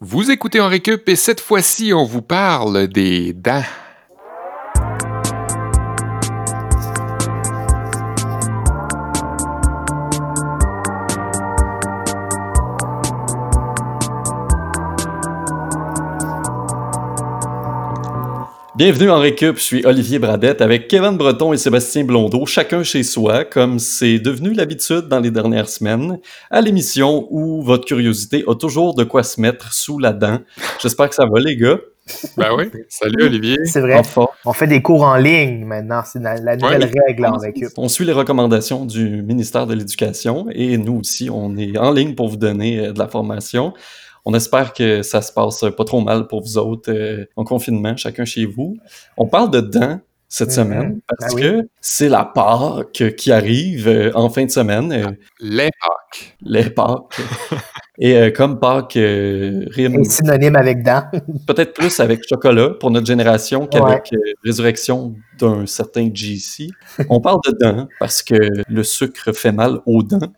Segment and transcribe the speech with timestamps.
[0.00, 3.64] Vous écoutez en récup et cette fois-ci, on vous parle des dents.
[18.78, 23.02] Bienvenue en récup, je suis Olivier Bradette avec Kevin Breton et Sébastien Blondeau, chacun chez
[23.02, 28.54] soi, comme c'est devenu l'habitude dans les dernières semaines, à l'émission où votre curiosité a
[28.54, 30.38] toujours de quoi se mettre sous la dent.
[30.80, 31.78] J'espère que ça va les gars.
[32.36, 33.56] Ben oui, salut Olivier.
[33.64, 34.00] C'est vrai,
[34.44, 37.70] on fait des cours en ligne maintenant, c'est la, nouvelle règle en récup.
[37.76, 42.14] On suit les recommandations du ministère de l'Éducation et nous aussi, on est en ligne
[42.14, 43.74] pour vous donner euh, de la formation.
[44.30, 47.96] On espère que ça se passe pas trop mal pour vous autres euh, en confinement,
[47.96, 48.76] chacun chez vous.
[49.16, 50.54] On parle de dents cette mhm.
[50.54, 54.92] semaine parce ben que c'est la Pâques qui arrive euh, en fin de semaine.
[54.92, 56.36] Euh, les Pâques.
[56.42, 57.18] Les Pâques.
[58.00, 60.04] Et comme Pâques rime...
[60.04, 61.04] synonyme avec dents.
[61.46, 64.10] peut-être plus avec chocolat pour notre génération qu'avec
[64.44, 66.68] résurrection d'un certain GC.
[67.08, 68.36] On parle de dents parce que
[68.68, 70.32] le sucre fait mal aux dents.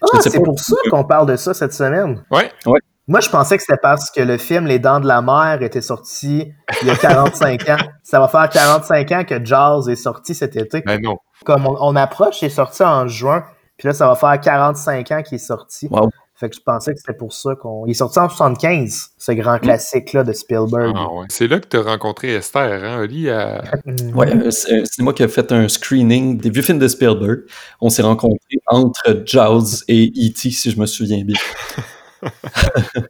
[0.00, 2.24] Ah, c'est pour ça qu'on parle de ça cette semaine.
[2.32, 2.50] Ouais.
[2.66, 2.80] Ouais.
[3.06, 5.82] Moi, je pensais que c'était parce que le film Les Dents de la Mer était
[5.82, 7.76] sorti il y a 45 ans.
[8.02, 10.82] Ça va faire 45 ans que Jaws est sorti cet été.
[10.86, 11.18] Ben non.
[11.44, 13.44] Comme on, approche, il est sorti en juin.
[13.76, 15.88] Puis là, ça va faire 45 ans qu'il est sorti.
[15.90, 16.08] Wow.
[16.36, 17.86] Fait que je pensais que c'était pour ça qu'on.
[17.86, 20.94] Il est sorti en 75, ce grand classique-là de Spielberg.
[20.96, 21.26] Ah, ouais.
[21.28, 23.26] C'est là que tu as rencontré Esther, hein, Oli?
[23.26, 27.42] Ouais, euh, c'est moi qui ai fait un screening des vieux films de Spielberg.
[27.80, 31.38] On s'est rencontrés entre Jaws et E.T., si je me souviens bien.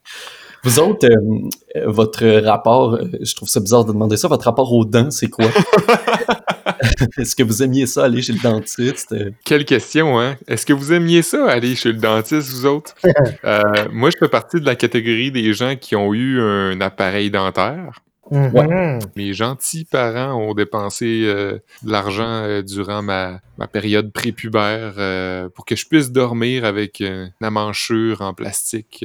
[0.65, 4.73] Vous autres, euh, votre rapport, euh, je trouve ça bizarre de demander ça, votre rapport
[4.73, 5.45] aux dents, c'est quoi?
[7.19, 9.15] Est-ce que vous aimiez ça, aller chez le dentiste?
[9.45, 10.37] Quelle question, hein?
[10.49, 12.95] Est-ce que vous aimiez ça, aller chez le dentiste, vous autres?
[13.45, 13.61] Euh,
[13.93, 18.01] moi, je fais partie de la catégorie des gens qui ont eu un appareil dentaire.
[18.31, 18.99] Mhm.
[19.17, 25.49] Mes gentils parents ont dépensé euh, de l'argent euh, durant ma, ma période prépubère euh,
[25.51, 29.05] pour que je puisse dormir avec une amanchure en plastique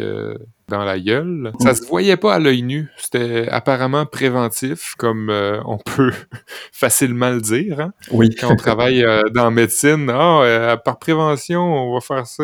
[0.70, 1.52] dans la gueule.
[1.60, 2.90] Ça se voyait pas à l'œil nu.
[2.98, 5.30] C'était apparemment préventif, comme
[5.66, 6.14] on peut
[6.72, 7.80] facilement le dire.
[7.80, 7.94] Hein.
[8.12, 8.30] Oui.
[8.36, 12.44] Quand on travaille dans la médecine, ah, par prévention, on va faire ça.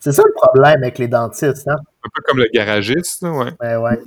[0.00, 1.68] C'est ça le problème avec les dentistes.
[1.68, 1.76] Hein?
[2.04, 3.52] Un peu comme le garagiste, ouais.
[3.60, 3.98] Ouais, ouais.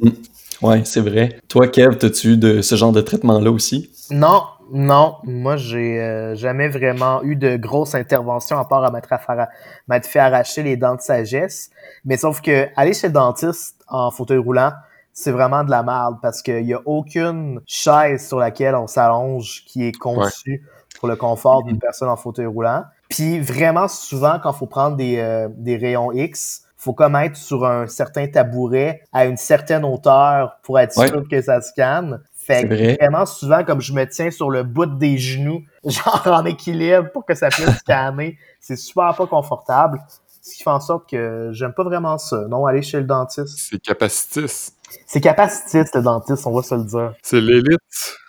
[0.62, 1.40] Ouais, c'est vrai.
[1.48, 3.90] Toi, Kev, t'as-tu eu de ce genre de traitement-là aussi?
[4.12, 5.16] Non, non.
[5.24, 10.64] Moi, j'ai euh, jamais vraiment eu de grosse intervention à part à m'être fait arracher
[10.64, 11.70] les dents de sagesse.
[12.06, 14.74] Mais sauf que aller chez le dentiste en fauteuil roulant,
[15.14, 19.64] c'est vraiment de la merde parce qu'il y a aucune chaise sur laquelle on s'allonge
[19.66, 20.66] qui est conçue
[21.00, 22.84] pour le confort d'une personne en fauteuil roulant.
[23.10, 27.36] Puis vraiment souvent, quand il faut prendre des, euh, des rayons X, faut comme être
[27.36, 32.22] sur un certain tabouret à une certaine hauteur pour être sûr que ça scanne.
[32.34, 36.46] Fait que vraiment souvent, comme je me tiens sur le bout des genoux, genre en
[36.46, 40.00] équilibre pour que ça puisse scanner, c'est super pas confortable.
[40.42, 42.48] Ce qui fait en sorte que j'aime pas vraiment ça.
[42.50, 43.56] Non, aller chez le dentiste.
[43.58, 44.72] C'est capacitis.
[45.06, 47.14] C'est capacitiste, le dentiste, on va se le dire.
[47.22, 47.80] C'est l'élite.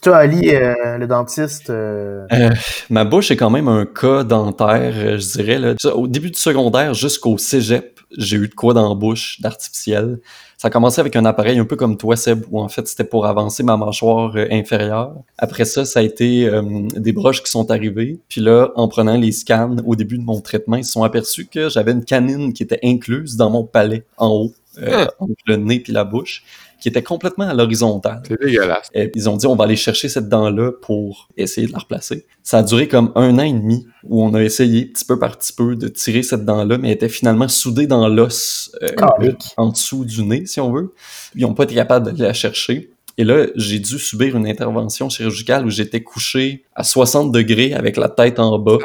[0.03, 1.71] Toi, Ali, euh, le dentiste.
[1.71, 2.51] Euh, euh...
[2.91, 5.59] ma bouche est quand même un cas dentaire, euh, je dirais.
[5.59, 5.75] Là.
[5.95, 10.19] Au début du secondaire jusqu'au cégep, j'ai eu de quoi dans la bouche d'artificiel.
[10.57, 13.05] Ça a commencé avec un appareil un peu comme toi, Seb, où en fait c'était
[13.05, 15.15] pour avancer ma mâchoire euh, inférieure.
[15.39, 16.63] Après ça, ça a été euh,
[16.95, 18.19] des broches qui sont arrivées.
[18.29, 21.47] Puis là, en prenant les scans au début de mon traitement, ils se sont aperçus
[21.47, 25.15] que j'avais une canine qui était incluse dans mon palais en haut, euh, ah.
[25.19, 26.45] entre le nez puis la bouche
[26.81, 28.23] qui était complètement à l'horizontale.
[28.27, 28.89] C'est dégueulasse.
[28.95, 32.27] Et ils ont dit, on va aller chercher cette dent-là pour essayer de la replacer.
[32.43, 35.39] Ça a duré comme un an et demi où on a essayé petit peu par
[35.39, 39.69] petit peu de tirer cette dent-là, mais elle était finalement soudée dans l'os euh, en
[39.69, 40.93] dessous du nez, si on veut.
[41.35, 42.91] Ils n'ont pas été capables de la chercher.
[43.19, 47.99] Et là, j'ai dû subir une intervention chirurgicale où j'étais couché à 60 degrés avec
[47.99, 48.79] la tête en bas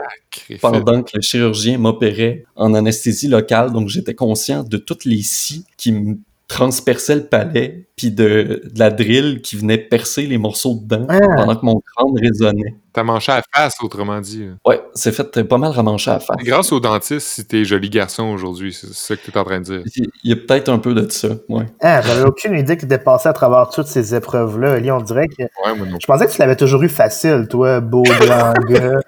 [0.62, 3.72] pendant que le chirurgien m'opérait en anesthésie locale.
[3.72, 6.18] Donc, j'étais conscient de toutes les scies qui me
[6.48, 11.08] transperçait le palais, puis de, de, la drill qui venait percer les morceaux de dents
[11.10, 11.20] ah.
[11.36, 12.76] pendant que mon crâne résonnait.
[12.96, 14.48] T'as manché à face, autrement dit.
[14.66, 16.38] Ouais, c'est fait pas mal ramancher à face.
[16.46, 19.66] Grâce au dentiste, si t'es joli garçon aujourd'hui, c'est ça que t'es en train de
[19.66, 19.82] dire.
[20.24, 21.66] Il y a peut-être un peu de ça, ouais.
[21.82, 24.76] Ah, j'avais aucune idée que t'étais passé à travers toutes ces épreuves-là.
[24.76, 25.44] Ali, on dirait que.
[25.44, 25.98] Ouais, moi non.
[26.02, 29.00] Je pensais que tu l'avais toujours eu facile, toi, beau grand gars.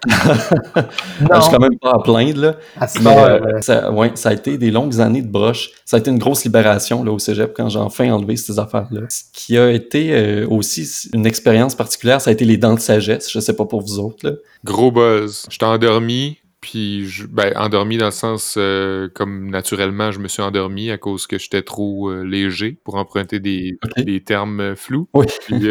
[0.75, 1.35] non.
[1.35, 2.55] Je suis quand même pas à plaindre, là.
[2.81, 5.69] Ah, Mais, euh, ça, ouais, ça a été des longues années de broche.
[5.85, 9.03] Ça a été une grosse libération, là, au cégep, quand j'ai enfin enlevé ces affaires-là.
[9.07, 12.81] Ce qui a été euh, aussi une expérience particulière, ça a été les dents de
[12.81, 13.31] sagesse.
[13.31, 14.35] Je sais pas pour vous autres, là.
[14.63, 15.45] Gros buzz.
[15.49, 20.41] J'étais endormi, Puis, je, ben, endormi dans le sens euh, comme naturellement, je me suis
[20.41, 25.07] endormi à cause que j'étais trop euh, léger pour emprunter des, des termes euh, flous.
[25.13, 25.25] Oui.
[25.45, 25.55] Puis,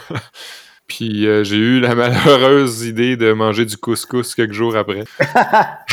[0.88, 5.04] puis euh, j'ai eu la malheureuse idée de manger du couscous quelques jours après.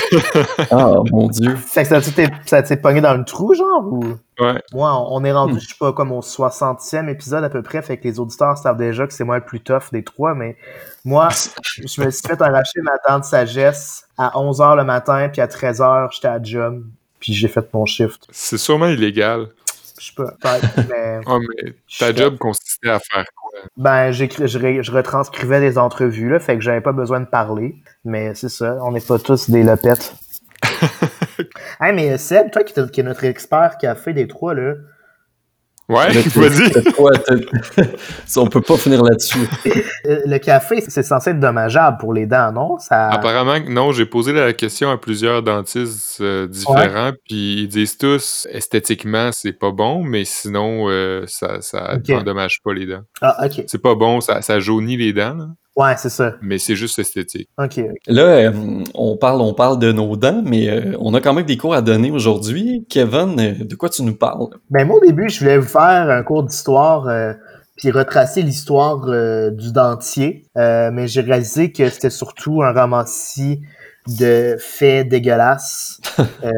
[0.71, 1.56] Ah, mon Dieu.
[1.56, 2.00] Fait que
[2.45, 4.03] ça t'est- pogné dans le trou, genre, ou?
[4.39, 4.62] Ouais.
[4.74, 5.59] Moi, on on est rendu, Hmm.
[5.59, 8.77] je sais pas, comme au 60e épisode à peu près, fait que les auditeurs savent
[8.77, 10.57] déjà que c'est moi le plus tough des trois, mais
[11.06, 11.30] moi,
[11.63, 15.47] je me suis fait arracher ma dent de sagesse à 11h le matin, puis à
[15.47, 16.83] 13h, j'étais à job,
[17.19, 18.27] puis j'ai fait mon shift.
[18.31, 19.47] C'est sûrement illégal.
[20.00, 23.51] Je sais pas, peut-être, mais Ah, mais ta Je- job consistait à faire quoi?
[23.77, 27.75] ben, j'écris- je, je retranscrivais des entrevues, là, fait que j'avais pas besoin de parler,
[28.03, 30.13] mais c'est ça, on n'est pas tous des lopettes.
[31.81, 34.74] hey, mais Seb, toi qui, t'es- qui est notre expert café des trois, là,
[35.88, 36.72] Ouais, vas-y.
[38.38, 39.48] on peut pas finir là-dessus.
[40.04, 42.80] le café, c'est censé être dommageable pour les dents, non?
[42.80, 43.10] Ça...
[43.10, 48.48] Apparemment, non, j'ai posé la question à plusieurs dentistes euh, différents, puis ils disent tous
[48.52, 53.04] esthétiquement c'est pas bon, mais sinon euh, ça, ça endommage pas les dents.
[53.22, 53.64] Ah, ok.
[53.68, 56.36] C'est pas bon, ça, ça jaunit les dents, là, Ouais, c'est ça.
[56.42, 57.50] mais c'est juste esthétique.
[57.57, 57.81] Ok.
[58.07, 58.51] Là, euh,
[58.94, 61.74] on parle, on parle de nos dents, mais euh, on a quand même des cours
[61.75, 62.86] à donner aujourd'hui.
[62.89, 64.48] Kevin, euh, de quoi tu nous parles?
[64.69, 67.33] Ben, moi, au début, je voulais vous faire un cours d'histoire, euh,
[67.75, 73.60] puis retracer l'histoire euh, du dentier, Euh, mais j'ai réalisé que c'était surtout un ramassis
[74.19, 76.00] de faits dégueulasses
[76.44, 76.51] euh,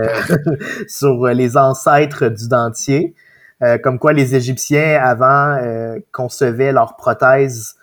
[0.88, 3.16] sur les ancêtres du dentier,
[3.64, 7.74] Euh, comme quoi les Égyptiens avant euh, concevaient leurs prothèses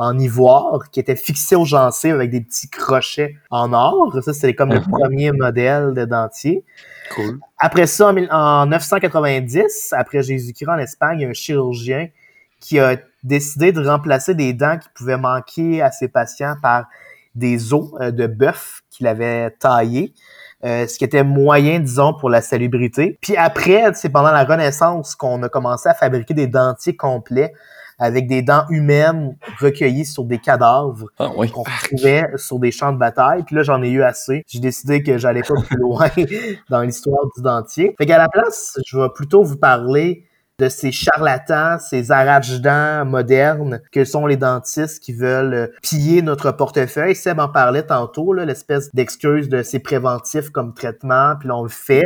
[0.00, 4.16] en ivoire qui étaient fixées aux gencives avec des petits crochets en or.
[4.22, 4.90] Ça, c'était comme le Mhm.
[4.90, 6.64] premier modèle de dentier.
[7.14, 7.38] Cool.
[7.58, 12.08] Après ça, en 990, après Jésus-Christ en Espagne, il y a un chirurgien
[12.60, 16.86] qui a décidé de remplacer des dents qui pouvaient manquer à ses patients par
[17.34, 20.14] des os euh, de bœuf qu'il avait taillés.
[20.62, 23.16] euh, ce qui était moyen, disons, pour la salubrité.
[23.22, 27.54] Puis après, c'est pendant la Renaissance qu'on a commencé à fabriquer des dentiers complets
[28.00, 31.50] avec des dents humaines recueillies sur des cadavres Ah oui.
[31.50, 33.44] qu'on retrouvait sur des champs de bataille.
[33.44, 34.42] Puis là, j'en ai eu assez.
[34.48, 36.08] J'ai décidé que j'allais pas plus loin
[36.70, 37.94] dans l'histoire du dentier.
[37.98, 40.24] Fait qu'à la place, je vais plutôt vous parler
[40.58, 47.14] de ces charlatans, ces arrache-dents modernes que sont les dentistes qui veulent piller notre portefeuille.
[47.14, 51.70] Seb en parlait tantôt, l'espèce d'excuse de c'est préventif comme traitement, puis là, on le
[51.70, 52.04] fait.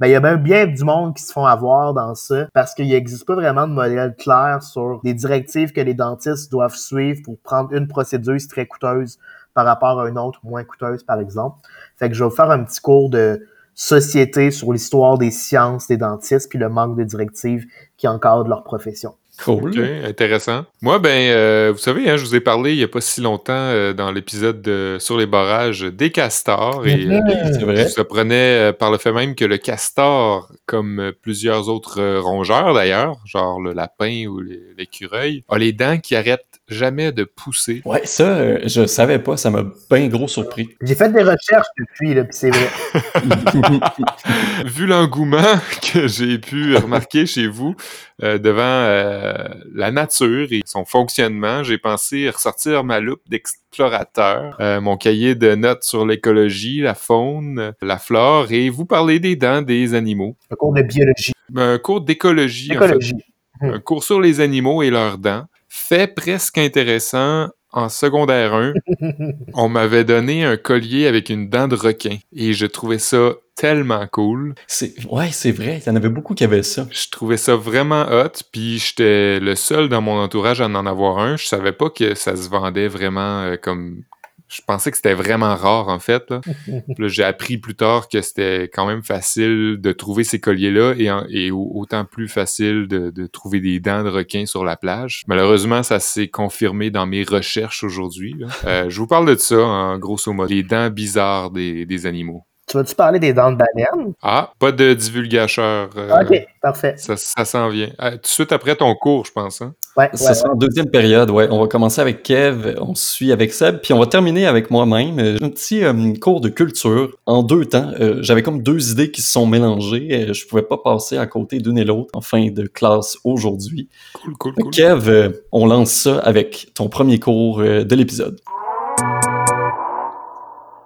[0.00, 2.72] Ben, il y a même bien du monde qui se font avoir dans ça parce
[2.72, 7.20] qu'il n'existe pas vraiment de modèle clair sur les directives que les dentistes doivent suivre
[7.22, 9.18] pour prendre une procédure très coûteuse
[9.52, 11.58] par rapport à une autre moins coûteuse, par exemple.
[11.98, 15.86] Fait que je vais vous faire un petit cours de société sur l'histoire des sciences
[15.86, 17.66] des dentistes puis le manque de directives
[17.98, 19.16] qui encadrent leur profession.
[19.44, 19.72] Cool.
[20.04, 20.64] Intéressant.
[20.82, 23.20] Moi, ben, euh, vous savez, hein, je vous ai parlé il n'y a pas si
[23.20, 27.20] longtemps euh, dans l'épisode de- sur les barrages des castors et euh,
[27.52, 28.04] C'est vrai.
[28.08, 28.34] Prenait
[28.70, 33.16] euh, par le fait même que le castor, comme euh, plusieurs autres euh, rongeurs d'ailleurs,
[33.24, 34.40] genre le lapin ou
[34.76, 37.82] l'écureuil, a les dents qui arrêtent jamais de pousser.
[37.84, 40.68] Ouais, ça, euh, je savais pas, ça m'a bien gros surpris.
[40.82, 42.68] J'ai fait des recherches depuis, là, puis c'est vrai.
[44.64, 45.58] Vu l'engouement
[45.92, 47.74] que j'ai pu remarquer chez vous
[48.22, 49.32] euh, devant euh,
[49.74, 55.54] la nature et son fonctionnement, j'ai pensé ressortir ma loupe d'explorateur, euh, mon cahier de
[55.54, 60.36] notes sur l'écologie, la faune, la flore et vous parler des dents des animaux.
[60.50, 61.32] Un cours de biologie.
[61.56, 62.76] Un cours d'écologie.
[62.76, 62.86] en fait.
[62.86, 63.14] Écologie.
[63.62, 68.74] un cours sur les animaux et leurs dents, fait presque intéressant en secondaire 1.
[69.54, 74.06] on m'avait donné un collier avec une dent de requin et je trouvais ça tellement
[74.10, 74.54] cool.
[74.66, 76.86] C'est, ouais, c'est vrai, il y en avait beaucoup qui avaient ça.
[76.90, 81.18] Je trouvais ça vraiment hot, puis j'étais le seul dans mon entourage à en avoir
[81.18, 81.36] un.
[81.36, 84.02] Je savais pas que ça se vendait vraiment euh, comme...
[84.50, 86.30] Je pensais que c'était vraiment rare, en fait.
[86.98, 87.08] Là.
[87.08, 90.94] J'ai appris plus tard que c'était quand même facile de trouver ces colliers-là
[91.28, 95.22] et, autant plus facile de, de trouver des dents de requin sur la plage.
[95.26, 98.34] Malheureusement, ça s'est confirmé dans mes recherches aujourd'hui.
[98.64, 102.44] Euh, je vous parle de ça, en grosso modo, les dents bizarres des, des animaux.
[102.70, 104.12] Tu vas-tu parler des dents de baleine?
[104.22, 105.90] Ah, pas de divulgacheur.
[105.96, 106.94] euh, Ok, parfait.
[106.98, 107.88] Ça, ça s'en vient.
[108.00, 109.60] Euh, tout de suite après ton cours, je pense.
[109.60, 109.74] Hein?
[109.96, 111.48] Ouais, Ça ouais, sera en deuxième période, ouais.
[111.50, 115.18] On va commencer avec Kev, on suit avec Seb, puis on va terminer avec moi-même.
[115.18, 117.90] Euh, Un petit euh, cours de culture en deux temps.
[117.98, 120.26] Euh, J'avais comme deux idées qui se sont mélangées.
[120.28, 123.88] Euh, je pouvais pas passer à côté d'une et l'autre en fin de classe aujourd'hui.
[124.22, 124.70] Cool, cool, cool.
[124.70, 128.38] Kev, euh, on lance ça avec ton premier cours euh, de l'épisode.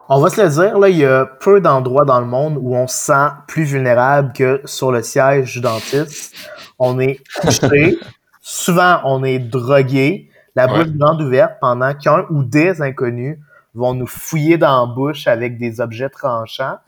[0.08, 2.74] On va se le dire, là, il y a peu d'endroits dans le monde où
[2.76, 6.34] on se sent plus vulnérable que sur le siège du dentiste.
[6.78, 7.98] On est couché,
[8.42, 10.84] souvent on est drogué, la Ouais.
[10.84, 13.38] bouche grande ouverte pendant qu'un ou des inconnus
[13.74, 16.78] vont nous fouiller dans la bouche avec des objets tranchants.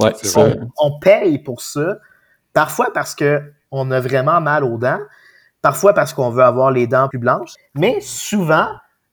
[0.00, 0.58] Ouais, vrai.
[0.78, 1.98] On paye pour ça,
[2.52, 3.40] parfois parce que
[3.70, 4.98] on a vraiment mal aux dents,
[5.62, 8.66] parfois parce qu'on veut avoir les dents plus blanches, mais souvent,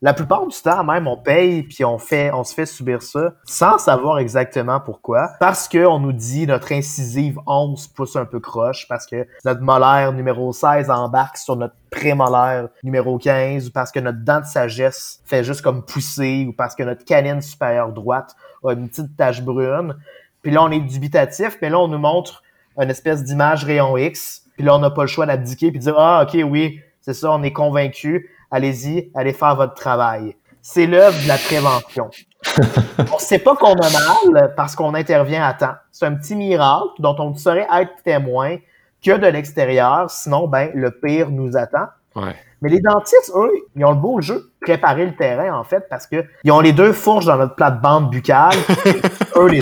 [0.03, 3.33] la plupart du temps même, on paye puis on fait, on se fait subir ça
[3.45, 8.39] sans savoir exactement pourquoi, parce que on nous dit notre incisive 11 pousse un peu
[8.39, 13.91] croche, parce que notre molaire numéro 16 embarque sur notre prémolaire numéro 15, ou parce
[13.91, 17.91] que notre dent de sagesse fait juste comme pousser, ou parce que notre canine supérieure
[17.91, 19.95] droite a une petite tache brune.
[20.41, 22.41] Puis là, on est dubitatif, mais là, on nous montre
[22.81, 24.43] une espèce d'image rayon X.
[24.55, 27.31] Puis là, on n'a pas le choix d'abdiquer puis dire Ah, OK, oui, c'est ça,
[27.31, 28.29] on est convaincu.
[28.51, 30.35] Allez-y, allez faire votre travail.
[30.61, 32.09] C'est l'œuvre de la prévention.
[33.13, 35.75] on sait pas qu'on a mal parce qu'on intervient à temps.
[35.91, 38.57] C'est un petit miracle dont on ne saurait être témoin
[39.03, 40.11] que de l'extérieur.
[40.11, 41.87] Sinon, ben, le pire nous attend.
[42.15, 42.35] Ouais.
[42.61, 45.87] Mais les dentistes, eux, ils ont le beau jeu de préparer le terrain, en fait,
[45.89, 48.53] parce que ils ont les deux fourches dans notre plate-bande buccale.
[49.35, 49.61] eux, les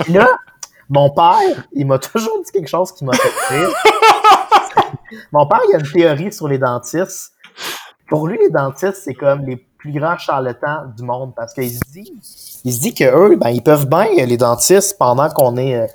[0.00, 0.28] Puis là,
[0.88, 3.68] mon père, il m'a toujours dit quelque chose qui m'a fait rire.
[5.32, 7.32] Mon père, il a une théorie sur les dentistes.
[8.08, 11.80] Pour lui, les dentistes, c'est comme les plus grands charlatans du monde parce qu'il se
[11.90, 12.12] dit,
[12.64, 15.86] il se que eux, ben, ils peuvent bien, les dentistes, pendant qu'on est euh,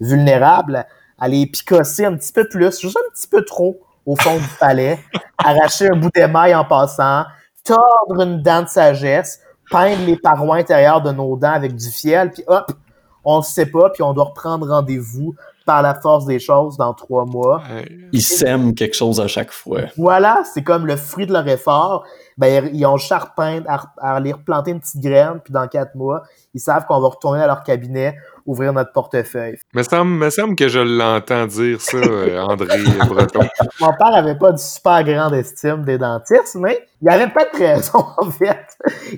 [0.00, 0.84] vulnérable,
[1.18, 4.98] aller picosser un petit peu plus, juste un petit peu trop au fond du palais,
[5.38, 7.24] arracher un bout d'émail en passant,
[7.64, 9.40] tordre une dent de sagesse,
[9.70, 12.72] peindre les parois intérieures de nos dents avec du fiel, puis hop,
[13.24, 15.34] on ne sait pas, puis on doit reprendre rendez-vous
[15.66, 17.62] par la force des choses dans trois mois.
[18.12, 19.82] Ils sèment quelque chose à chaque fois.
[19.98, 22.06] Voilà, c'est comme le fruit de leur effort.
[22.38, 26.22] Ben, ils ont charpeint à, à aller replanter une petite graine, puis dans quatre mois,
[26.54, 29.56] ils savent qu'on va retourner à leur cabinet, ouvrir notre portefeuille.
[29.74, 33.40] Me semble, me semble que je l'entends dire ça, euh, André Breton.
[33.80, 37.58] Mon père avait pas de super grande estime des dentistes, mais il avait pas de
[37.58, 38.66] raison, en fait.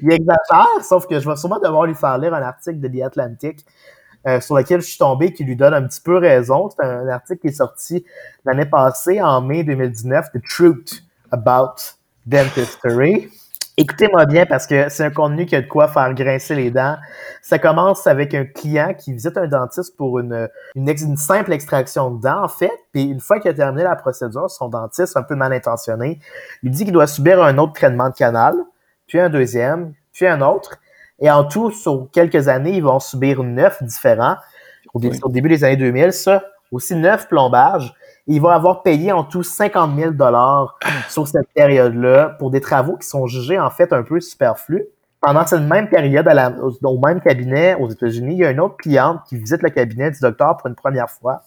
[0.01, 3.03] Il exagère, sauf que je vais sûrement devoir lui faire lire un article de The
[3.03, 3.65] Atlantic
[4.27, 6.69] euh, sur lequel je suis tombé qui lui donne un petit peu raison.
[6.71, 8.05] C'est un, article qui est sorti
[8.45, 11.77] l'année passée, en mai 2019, The Truth About
[12.27, 13.31] Dentistry.
[13.81, 16.97] Écoutez-moi bien parce que c'est un contenu qui a de quoi faire grincer les dents.
[17.43, 20.49] Ça commence avec un client qui visite un dentiste pour une,
[21.17, 22.73] simple extraction de dents, en fait.
[22.93, 26.19] Puis une fois qu'il a terminé la procédure, son dentiste, un peu mal intentionné,
[26.65, 28.57] lui dit qu'il doit subir un autre traitement de canal,
[29.07, 30.81] puis un deuxième, puis un autre.
[31.21, 34.37] Et en tout, sur quelques années, ils vont subir neuf différents.
[34.95, 35.21] Au, dé- Oui.
[35.23, 37.95] au début des années 2000, ça, aussi neuf plombages.
[38.27, 42.61] Et ils vont avoir payé en tout 50 000 dollars sur cette période-là pour des
[42.61, 44.85] travaux qui sont jugés en fait un peu superflus.
[45.21, 48.51] Pendant cette même période, à la- au, au même cabinet aux États-Unis, il y a
[48.53, 51.43] une autre cliente qui visite le cabinet du docteur pour une première fois,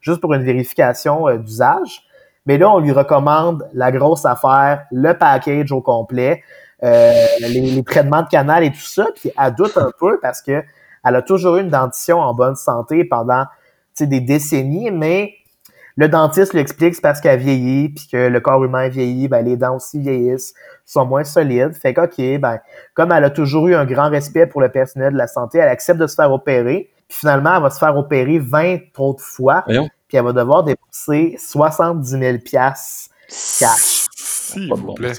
[0.00, 2.02] juste pour une vérification euh, d'usage.
[2.46, 6.42] Mais là, on lui recommande la grosse affaire, le package au complet,
[6.82, 9.06] euh, les, les traitements de canal et tout ça.
[9.14, 10.62] Puis elle doute un peu parce que
[11.04, 13.44] elle a toujours eu une dentition en bonne santé pendant
[13.96, 15.34] tu sais, des décennies, mais
[15.96, 19.28] le dentiste lui explique que c'est parce qu'elle vieillit, puis que le corps humain vieillit,
[19.28, 20.54] ben les dents aussi vieillissent,
[20.86, 21.74] sont moins solides.
[21.74, 22.58] Fait que, OK, ben,
[22.94, 25.68] comme elle a toujours eu un grand respect pour le personnel de la santé, elle
[25.68, 26.90] accepte de se faire opérer.
[27.08, 29.88] Puis finalement, elle va se faire opérer 20 autres fois, Voyons.
[30.08, 33.10] puis elle va devoir dépenser 70 000 piastres
[33.58, 34.06] cash.
[34.16, 35.12] S'il vous plaît.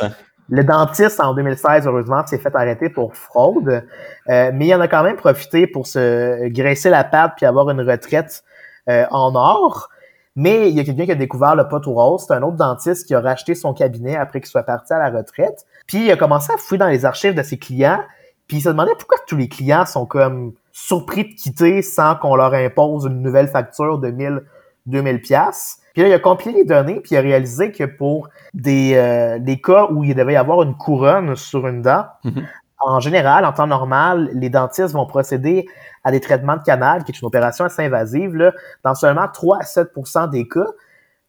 [0.51, 3.86] Le dentiste, en 2016, heureusement, s'est fait arrêter pour fraude,
[4.29, 7.70] euh, mais il en a quand même profité pour se graisser la patte puis avoir
[7.70, 8.43] une retraite
[8.89, 9.89] euh, en or.
[10.36, 12.25] Mais il y a quelqu'un qui a découvert le pot au rose.
[12.27, 15.10] C'est un autre dentiste qui a racheté son cabinet après qu'il soit parti à la
[15.10, 15.65] retraite.
[15.88, 18.03] Puis il a commencé à fouiller dans les archives de ses clients.
[18.48, 22.36] Puis il se demandait pourquoi tous les clients sont comme surpris de quitter sans qu'on
[22.36, 24.41] leur impose une nouvelle facture de 1000,
[24.88, 25.81] 2000 pièces.
[25.94, 29.40] Puis là, il a compilé les données, puis il a réalisé que pour des, euh,
[29.40, 32.46] des cas où il devait y avoir une couronne sur une dent, Mhm.
[32.80, 35.68] en général, en temps normal, les dentistes vont procéder
[36.04, 39.58] à des traitements de canal, qui est une opération assez invasive, là, dans seulement 3
[39.60, 40.66] à 7% des cas.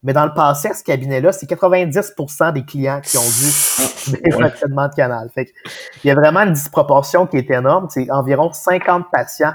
[0.04, 4.40] Mais dans le passé, à ce cabinet-là, c'est 90% des clients qui ont dû subir
[4.40, 5.28] un traitement de canal.
[5.32, 5.50] Fait que,
[6.02, 7.86] il y a vraiment une disproportion qui est énorme.
[7.88, 9.52] C'est environ 50 patients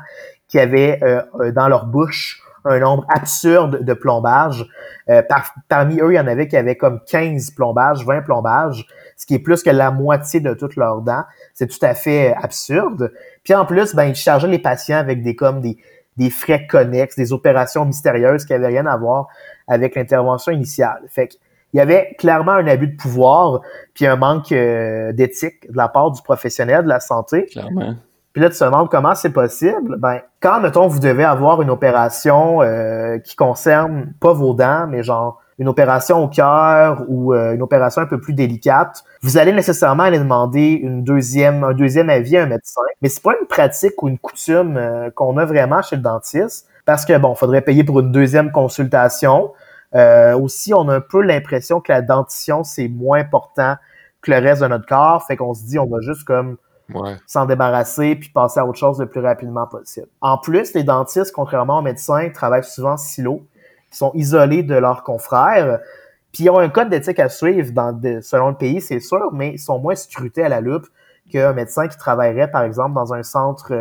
[0.48, 4.66] qui avaient euh, euh, dans leur bouche un nombre absurde de plombages.
[5.10, 8.86] Euh, par- parmi eux, il y en avait qui avaient comme 15 plombages, 20 plombages,
[9.16, 11.24] ce qui est plus que la moitié de toutes leurs dents.
[11.54, 13.14] C'est tout à fait absurde.
[13.44, 15.78] Puis en plus, ben, ils chargeaient les patients avec des comme des,
[16.18, 19.28] des frais connexes, des opérations mystérieuses qui n'avaient rien à voir
[19.68, 21.02] avec l'intervention initiale.
[21.08, 21.40] Fait qu'il
[21.74, 23.62] y avait clairement un abus de pouvoir,
[23.94, 27.46] puis un manque euh, d'éthique de la part du professionnel de la santé.
[27.46, 27.96] Clairement.
[28.38, 29.96] Puis là, tu te demandes comment c'est possible.
[29.98, 35.02] Ben, quand, mettons, vous devez avoir une opération euh, qui concerne pas vos dents, mais
[35.02, 39.54] genre une opération au cœur ou euh, une opération un peu plus délicate, vous allez
[39.54, 42.84] nécessairement aller demander une deuxième, un deuxième avis à un médecin.
[43.02, 46.68] Mais c'est pas une pratique ou une coutume euh, qu'on a vraiment chez le dentiste
[46.86, 49.52] parce que bon, faudrait payer pour une deuxième consultation.
[49.96, 53.78] Euh, aussi, on a un peu l'impression que la dentition c'est moins important
[54.22, 56.58] que le reste de notre corps, fait qu'on se dit on va juste comme
[57.26, 60.08] s'en débarrasser puis passer à autre chose le plus rapidement possible.
[60.22, 63.44] En plus, les dentistes, contrairement aux médecins, travaillent souvent en silo
[63.92, 65.80] sont isolés de leurs confrères.
[66.32, 69.54] Puis ils ont un code d'éthique à suivre dans selon le pays, c'est sûr, mais
[69.54, 70.88] ils sont moins scrutés à la loupe
[71.32, 73.74] qu'un médecin qui travaillerait, par exemple, dans un centre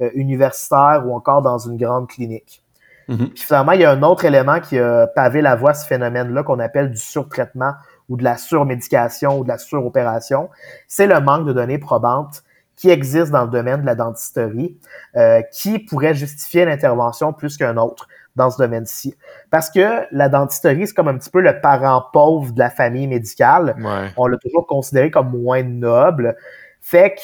[0.00, 2.62] euh, universitaire ou encore dans une grande clinique.
[3.08, 3.28] Mm-hmm.
[3.30, 5.86] Puis finalement, il y a un autre élément qui a pavé la voie à ce
[5.86, 7.72] phénomène-là qu'on appelle du surtraitement
[8.12, 10.50] ou de la surmédication ou de la suropération.
[10.86, 12.44] C'est le manque de données probantes
[12.76, 14.76] qui existent dans le domaine de la dentisterie,
[15.16, 19.14] euh, qui pourrait justifier l'intervention plus qu'un autre dans ce domaine-ci.
[19.50, 23.06] Parce que la dentisterie, c'est comme un petit peu le parent pauvre de la famille
[23.06, 23.76] médicale.
[24.18, 26.36] On l'a toujours considéré comme moins noble.
[26.82, 27.20] Fait que...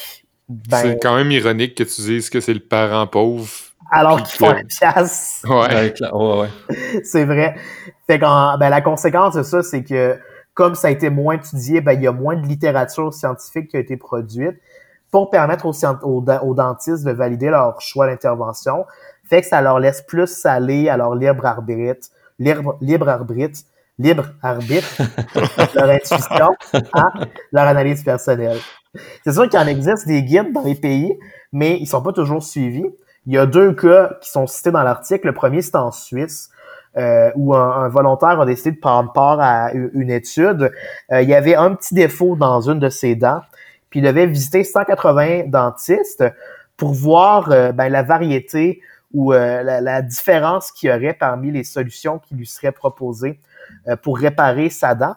[0.49, 3.47] Ben, c'est quand même ironique que tu dises que c'est le parent pauvre.
[3.91, 5.43] Alors qu'ils font la pièce.
[5.47, 5.93] Ouais.
[6.13, 6.49] ouais,
[7.03, 7.55] c'est vrai.
[8.07, 10.17] Fait que ben, la conséquence de ça, c'est que
[10.53, 13.77] comme ça a été moins étudié, ben, il y a moins de littérature scientifique qui
[13.77, 14.57] a été produite
[15.11, 18.85] pour permettre aux, aux dentistes de valider leur choix d'intervention.
[19.23, 22.07] Fait que ça leur laisse plus aller à leur libre arbitre,
[22.39, 23.59] libre, libre arbitre,
[23.97, 25.01] libre arbitre,
[25.75, 26.49] leur intuition,
[26.93, 27.11] hein,
[27.51, 28.57] leur analyse personnelle.
[29.23, 31.17] C'est sûr qu'il en existe des guides dans les pays,
[31.51, 32.85] mais ils sont pas toujours suivis.
[33.25, 35.27] Il y a deux cas qui sont cités dans l'article.
[35.27, 36.49] Le premier, c'est en Suisse,
[36.97, 40.71] euh, où un, volontaire a décidé de prendre part à une étude.
[41.11, 43.41] Euh, il y avait un petit défaut dans une de ses dents,
[43.89, 46.23] puis il devait visiter 180 dentistes
[46.77, 48.81] pour voir euh, ben, la variété
[49.13, 53.39] ou la, différence qu'il y aurait parmi les solutions qui lui seraient proposées
[54.03, 55.15] pour réparer sa dent.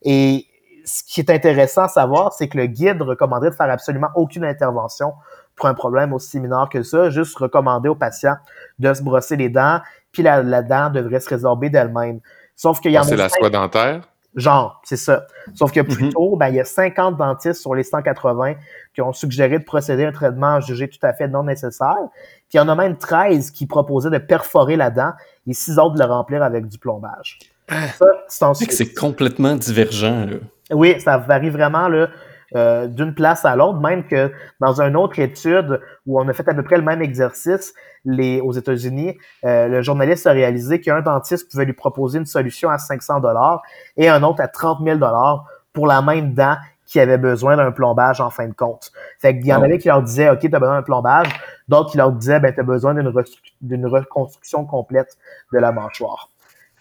[0.00, 0.46] Et
[0.86, 4.46] ce qui est intéressant à savoir, c'est que le guide recommanderait de faire absolument aucune
[4.46, 5.12] intervention
[5.56, 8.36] pour un problème aussi mineur que ça, juste recommander au patient
[8.78, 9.80] de se brosser les dents,
[10.14, 12.20] puis la, dent devrait se résorber d'elle-même.
[12.56, 13.00] Sauf qu'il y a...
[13.00, 14.08] Ah, c'est la soie dentaire?
[14.36, 15.26] Genre, c'est ça.
[15.54, 16.12] Sauf que plus mhm.
[16.12, 18.54] tôt, ben, il y a 50 dentistes sur les 180
[18.94, 22.08] qui ont suggéré de procéder à un traitement jugé tout à fait non nécessaire.
[22.48, 25.12] Puis il y en a même 13 qui proposaient de perforer la dent
[25.46, 27.38] et 6 autres de le remplir avec du plombage.
[27.68, 27.86] Ah,
[28.28, 30.26] c'est complètement divergent.
[30.26, 30.36] Là.
[30.72, 32.08] Oui, ça varie vraiment là,
[32.54, 36.48] euh, d'une place à l'autre, même que dans une autre étude où on a fait
[36.48, 41.00] à peu près le même exercice les, aux États-Unis, euh, le journaliste a réalisé qu'un
[41.00, 43.62] dentiste pouvait lui proposer une solution à 500 dollars
[43.96, 47.72] et un autre à 30 000 dollars pour la même dent qui avait besoin d'un
[47.72, 48.92] plombage en fin de compte.
[49.18, 49.64] Fait qu'il y en oh.
[49.64, 51.28] avait qui leur disaient, OK, tu as besoin d'un plombage.
[51.66, 52.94] D'autres qui leur disaient, ben, tu as besoin
[53.60, 55.16] d'une reconstruction complète
[55.52, 56.28] de la mâchoire.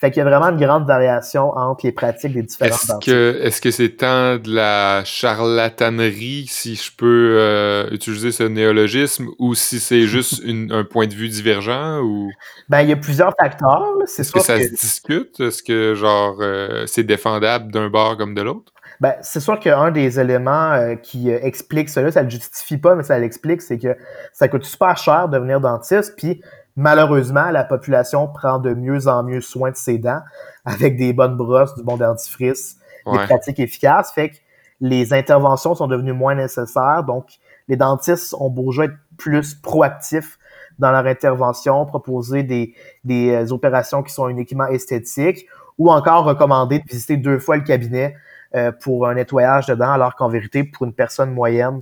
[0.04, 3.40] Fait qu'il y a vraiment une grande variation entre les pratiques des différents est-ce que
[3.42, 9.56] Est-ce que c'est tant de la charlatanerie, si je peux euh, utiliser ce néologisme, ou
[9.56, 12.02] si c'est juste un point de vue divergent?
[12.02, 12.30] ou?
[12.68, 13.94] Ben, il y a plusieurs facteurs.
[14.06, 15.40] C'est Est-ce que ça se discute?
[15.40, 18.74] Est-ce que, genre, euh, c'est défendable d'un bord comme de l'autre?
[19.00, 22.96] Ben, c'est sûr qu'un des éléments euh, qui explique cela, ça ne le justifie pas,
[22.96, 23.96] mais ça l'explique, c'est que
[24.34, 26.42] ça coûte super cher de devenir dentiste, puis
[26.76, 30.22] malheureusement, la population prend de mieux en mieux soin de ses dents
[30.66, 34.36] avec des bonnes brosses, du bon dentifrice, des pratiques efficaces, fait que
[34.80, 40.38] les interventions sont devenues moins nécessaires, donc les dentistes ont beau être plus proactifs
[40.80, 45.46] dans leur intervention, proposer des, des euh, opérations qui sont uniquement esthétiques
[45.78, 48.16] ou encore recommander de visiter deux fois le cabinet
[48.56, 51.82] euh, pour un nettoyage dedans, alors qu'en vérité, pour une personne moyenne,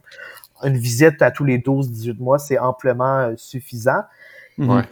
[0.63, 4.03] une visite à tous les 12-18 mois, c'est amplement euh, suffisant.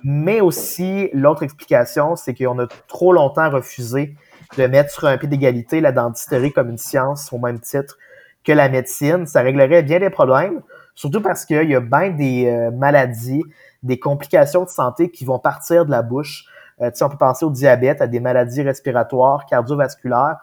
[0.03, 4.15] Mais aussi, l'autre explication, c'est qu'on a trop longtemps refusé
[4.57, 7.97] de mettre sur un pied d'égalité la dentisterie comme une science au même titre
[8.43, 9.27] que la médecine.
[9.27, 10.61] Ça réglerait bien des problèmes,
[10.95, 13.43] surtout parce qu'il y a bien des euh, maladies,
[13.83, 16.45] des complications de santé qui vont partir de la bouche.
[16.81, 20.37] Euh, on peut penser au diabète, à des maladies respiratoires, cardiovasculaires,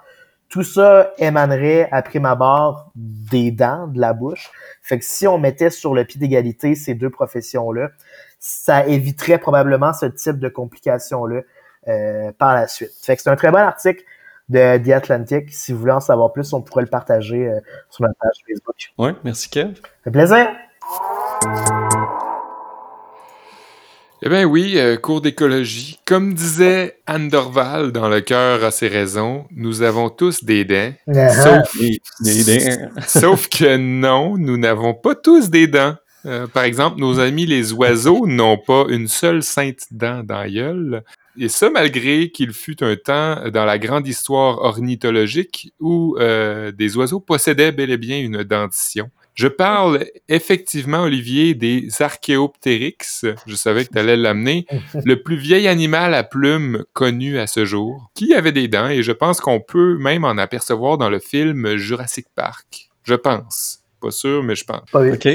[0.49, 4.51] tout ça émanerait à prime abord des dents, de la bouche.
[4.81, 7.89] Fait que si on mettait sur le pied d'égalité ces deux professions-là,
[8.39, 11.41] ça éviterait probablement ce type de complications-là
[11.89, 12.93] euh, par la suite.
[13.01, 14.03] Fait que c'est un très bon article
[14.49, 15.53] de The Atlantic.
[15.53, 18.77] Si vous voulez en savoir plus, on pourrait le partager euh, sur notre page Facebook.
[18.99, 19.75] Oui, merci Kev.
[19.75, 20.49] Ça fait plaisir.
[24.23, 26.01] Eh bien oui, euh, cours d'écologie.
[26.07, 30.93] Comme disait Anne Dorval dans Le cœur à ses raisons, nous avons tous des dents.
[31.15, 31.29] Ah.
[31.29, 31.77] sauf,
[33.07, 35.95] sauf que non, nous n'avons pas tous des dents.
[36.27, 40.51] Euh, par exemple, nos amis les oiseaux n'ont pas une seule sainte dent dans la
[40.51, 41.05] gueule.
[41.39, 46.97] Et ça, malgré qu'il fut un temps dans la grande histoire ornithologique où euh, des
[46.97, 49.11] oiseaux possédaient bel et bien une dentition.
[49.35, 53.27] Je parle effectivement, Olivier, des Archaeopteryx.
[53.47, 54.67] Je savais que tu allais l'amener.
[55.05, 59.03] Le plus vieil animal à plumes connu à ce jour, qui avait des dents, et
[59.03, 62.89] je pense qu'on peut même en apercevoir dans le film Jurassic Park.
[63.05, 63.86] Je pense.
[64.07, 64.83] Pas sûr, mais je pense.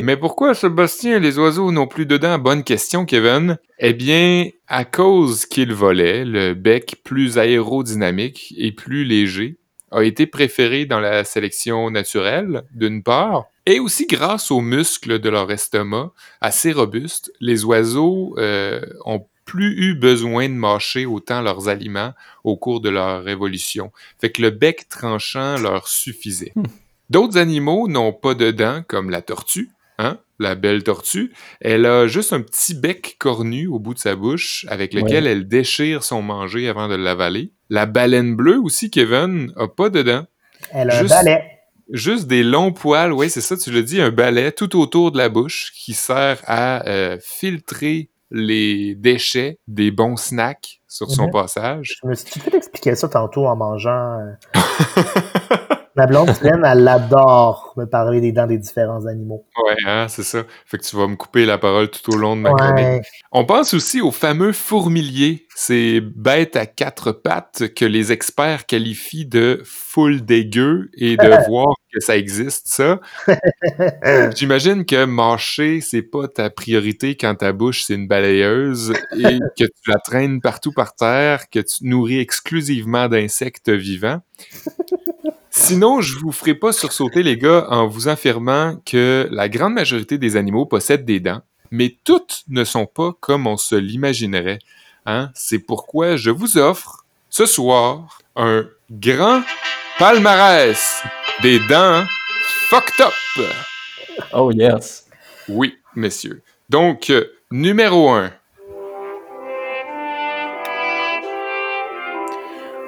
[0.02, 2.40] Mais pourquoi, Sébastien, les oiseaux n'ont plus de dents?
[2.40, 3.58] Bonne question, Kevin.
[3.80, 9.58] Eh bien, à cause qu'ils volaient, le bec plus aérodynamique et plus léger
[9.92, 15.28] a été préféré dans la sélection naturelle, d'une part, et aussi grâce aux muscles de
[15.28, 21.68] leur estomac assez robustes, les oiseaux euh, ont plus eu besoin de mâcher autant leurs
[21.68, 22.14] aliments
[22.46, 23.92] au cours de leur évolution.
[24.22, 26.54] Fait que le bec tranchant leur suffisait.
[27.12, 31.34] D'autres animaux n'ont pas de dents, comme la tortue, hein, la belle tortue.
[31.60, 35.46] Elle a juste un petit bec cornu au bout de sa bouche avec lequel elle
[35.46, 37.52] déchire son manger avant de l'avaler.
[37.70, 40.26] La baleine bleue aussi, Kevin, a pas de dents.
[40.72, 41.44] Elle a un balai.
[41.90, 45.18] Juste des longs poils, oui, c'est ça, tu le dis, un balai tout autour de
[45.18, 51.32] la bouche qui sert à euh, filtrer les déchets des bons snacks sur son mhm.
[51.32, 51.98] passage.
[52.02, 54.18] Je me suis fait expliquer ça tantôt en mangeant.
[55.96, 57.00] Ma blonde, elle
[57.78, 59.46] me parler des dents des différents animaux.
[59.64, 60.44] Ouais, hein, c'est ça.
[60.66, 63.06] Fait que tu vas me couper la parole tout au long de ma chronique.
[63.32, 69.26] On pense aussi aux fameux fourmiliers, ces bêtes à quatre pattes que les experts qualifient
[69.26, 73.00] de full dégueu et de voir que ça existe, ça.
[74.36, 79.66] J'imagine que marcher, c'est pas ta priorité quand ta bouche, c'est une balayeuse et que
[79.66, 84.22] tu la traînes partout par terre, que tu nourris exclusivement d'insectes vivants.
[85.54, 90.18] Sinon, je vous ferai pas sursauter, les gars, en vous affirmant que la grande majorité
[90.18, 94.60] des animaux possèdent des dents, mais toutes ne sont pas comme on se l'imaginerait.
[95.06, 95.30] Hein?
[95.34, 99.42] C'est pourquoi je vous offre ce soir un grand
[99.98, 101.04] palmarès
[101.42, 102.04] des dents
[102.70, 103.14] fucked up.
[104.34, 105.08] Oh yes.
[105.48, 106.42] Oui, messieurs.
[106.70, 107.12] Donc,
[107.52, 108.32] numéro 1,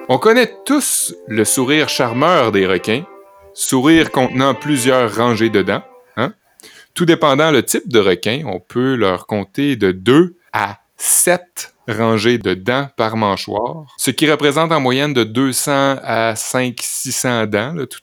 [0.09, 3.05] On connaît tous le sourire charmeur des requins,
[3.53, 5.83] sourire contenant plusieurs rangées de dents.
[6.17, 6.33] Hein?
[6.93, 12.37] Tout dépendant le type de requin, on peut leur compter de 2 à 7 rangées
[12.37, 17.99] de dents par mâchoire, ce qui représente en moyenne de 200 à 500-600 dents, tout,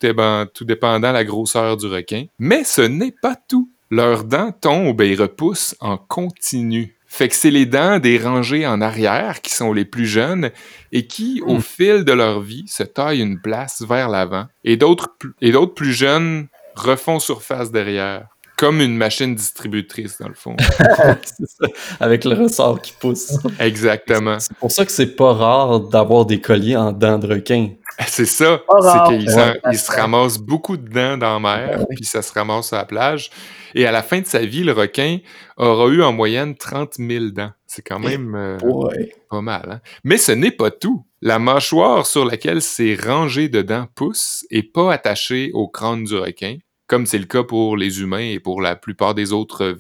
[0.52, 2.26] tout dépendant la grosseur du requin.
[2.38, 3.70] Mais ce n'est pas tout.
[3.90, 6.96] Leurs dents tombent et repoussent en continu.
[7.12, 10.53] Fait que c'est les dents des rangées en arrière qui sont les plus jeunes
[10.92, 11.61] et qui, au hmm.
[11.61, 14.46] fil de leur vie, se taillent une place vers l'avant.
[14.62, 16.46] Et d'autres, et d'autres plus jeunes
[16.77, 18.29] refont surface derrière.
[18.61, 20.55] Comme une machine distributrice, dans le fond.
[22.01, 23.38] Avec le ressort qui pousse.
[23.59, 24.38] Exactement.
[24.38, 27.70] C'est pour ça que c'est pas rare d'avoir des colliers en dents de requin.
[28.07, 28.61] C'est ça.
[28.83, 29.31] c'est qu'ils
[29.79, 33.31] se ramassent beaucoup de dents dans la mer, puis ça se ramasse à la plage.
[33.75, 35.18] Et à la fin de sa vie, le requin
[35.57, 37.53] aura eu en moyenne 30 000 dents.
[37.66, 38.59] C'est quand même euh,
[39.31, 39.70] pas mal.
[39.70, 39.81] Hein?
[40.05, 41.07] Mais ce n'est pas tout.
[41.23, 46.16] La mâchoire sur laquelle ces rangées de dents poussent est pas attachée au crâne du
[46.16, 46.57] requin,
[46.90, 49.76] comme c'est le cas pour les humains et pour la plupart des autres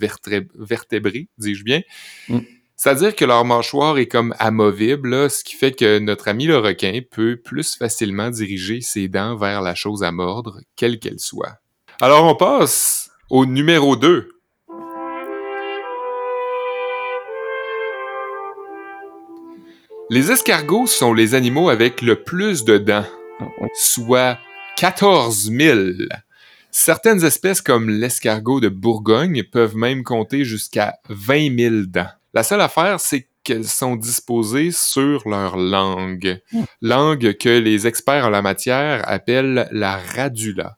[0.54, 1.82] vertébrés, dis-je bien.
[2.28, 2.38] Mm.
[2.76, 7.00] C'est-à-dire que leur mâchoire est comme amovible, ce qui fait que notre ami le requin
[7.10, 11.56] peut plus facilement diriger ses dents vers la chose à mordre, quelle qu'elle soit.
[12.00, 14.30] Alors on passe au numéro 2.
[20.10, 23.06] Les escargots sont les animaux avec le plus de dents,
[23.74, 24.38] soit
[24.76, 25.78] 14 000.
[26.72, 32.10] Certaines espèces comme l'escargot de Bourgogne peuvent même compter jusqu'à 20 000 dents.
[32.32, 36.40] La seule affaire, c'est qu'elles sont disposées sur leur langue.
[36.52, 36.62] Hmm.
[36.80, 40.76] Langue que les experts en la matière appellent la radula.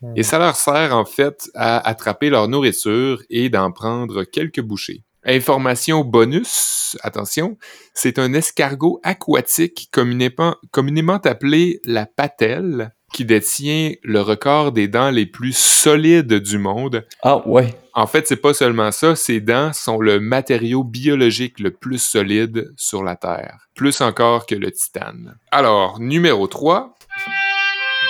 [0.00, 0.12] Hmm.
[0.16, 5.02] Et ça leur sert en fait à attraper leur nourriture et d'en prendre quelques bouchées.
[5.26, 7.56] Information bonus, attention,
[7.94, 15.10] c'est un escargot aquatique communément, communément appelé la patelle qui détient le record des dents
[15.10, 17.06] les plus solides du monde.
[17.22, 17.72] Ah ouais.
[17.94, 22.72] En fait, c'est pas seulement ça, ces dents sont le matériau biologique le plus solide
[22.76, 25.36] sur la Terre, plus encore que le titane.
[25.52, 26.92] Alors, numéro 3.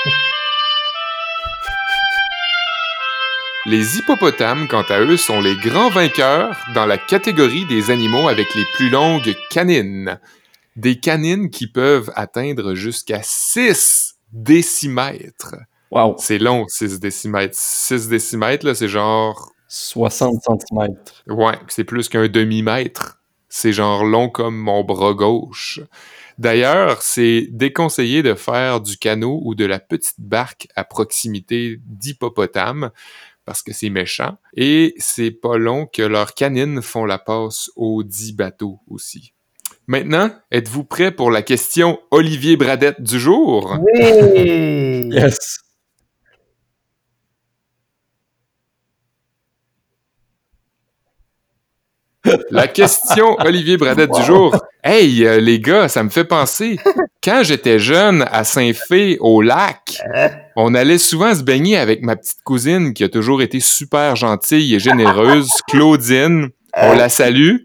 [3.66, 8.54] Les hippopotames, quant à eux, sont les grands vainqueurs dans la catégorie des animaux avec
[8.54, 10.18] les plus longues canines.
[10.76, 15.56] Des canines qui peuvent atteindre jusqu'à 6 décimètres.
[15.90, 16.16] Wow.
[16.18, 17.56] C'est long, 6 décimètres.
[17.56, 19.52] 6 décimètres, là, c'est genre...
[19.68, 21.22] 60 centimètres.
[21.26, 23.20] Ouais, c'est plus qu'un demi-mètre.
[23.48, 25.80] C'est genre long comme mon bras gauche.
[26.38, 32.90] D'ailleurs, c'est déconseillé de faire du canot ou de la petite barque à proximité d'hippopotames
[33.44, 34.38] parce que c'est méchant.
[34.56, 39.33] Et c'est pas long que leurs canines font la passe aux dix bateaux aussi.
[39.86, 43.78] Maintenant, êtes-vous prêts pour la question Olivier Bradette du jour?
[43.80, 45.10] Oui!
[45.14, 45.58] Yes!
[52.50, 54.56] La question Olivier Bradette du jour.
[54.82, 56.78] Hey, euh, les gars, ça me fait penser.
[57.22, 60.00] Quand j'étais jeune à Saint-Fé, au lac,
[60.56, 64.74] on allait souvent se baigner avec ma petite cousine qui a toujours été super gentille
[64.74, 66.48] et généreuse, Claudine.
[66.76, 67.56] On la salue.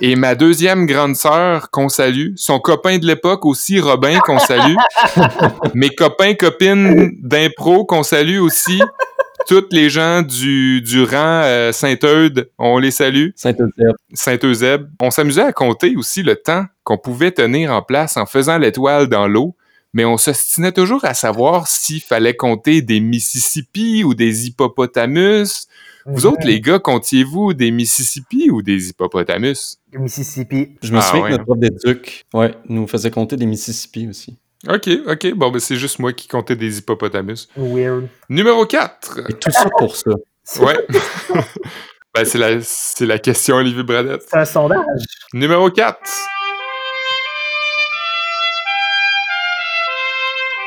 [0.00, 2.32] Et ma deuxième grande sœur, qu'on salue.
[2.36, 4.76] Son copain de l'époque aussi, Robin, qu'on salue.
[5.74, 8.80] Mes copains, copines d'impro, qu'on salue aussi.
[9.46, 13.30] Toutes les gens du, du rang euh, Saint-Eude, on les salue.
[13.36, 13.94] Saint-Eusèbe.
[14.14, 14.88] Saint-Eusèbe.
[15.00, 19.08] On s'amusait à compter aussi le temps qu'on pouvait tenir en place en faisant l'étoile
[19.08, 19.54] dans l'eau,
[19.92, 25.66] mais on s'ostinait toujours à savoir s'il fallait compter des Mississippi ou des hippopotamus.
[26.06, 29.78] Vous autres, les gars, comptiez-vous des Mississippi ou des hippopotamus?
[29.92, 30.76] Mississippi.
[30.82, 34.06] Je me Ah souviens ouais, que notre prof d'éduc, ouais, nous faisait compter des Mississippi
[34.08, 34.36] aussi.
[34.68, 35.34] OK, OK.
[35.34, 37.48] Bon, ben c'est juste moi qui comptais des hippopotamus.
[37.56, 38.08] Weird.
[38.28, 39.30] Numéro 4.
[39.30, 40.10] Et tout ça pour ça.
[40.60, 40.76] Ouais.
[42.14, 44.24] ben, c'est la, c'est la question Olivier Bradette.
[44.28, 45.00] C'est un sondage.
[45.32, 45.98] Numéro 4.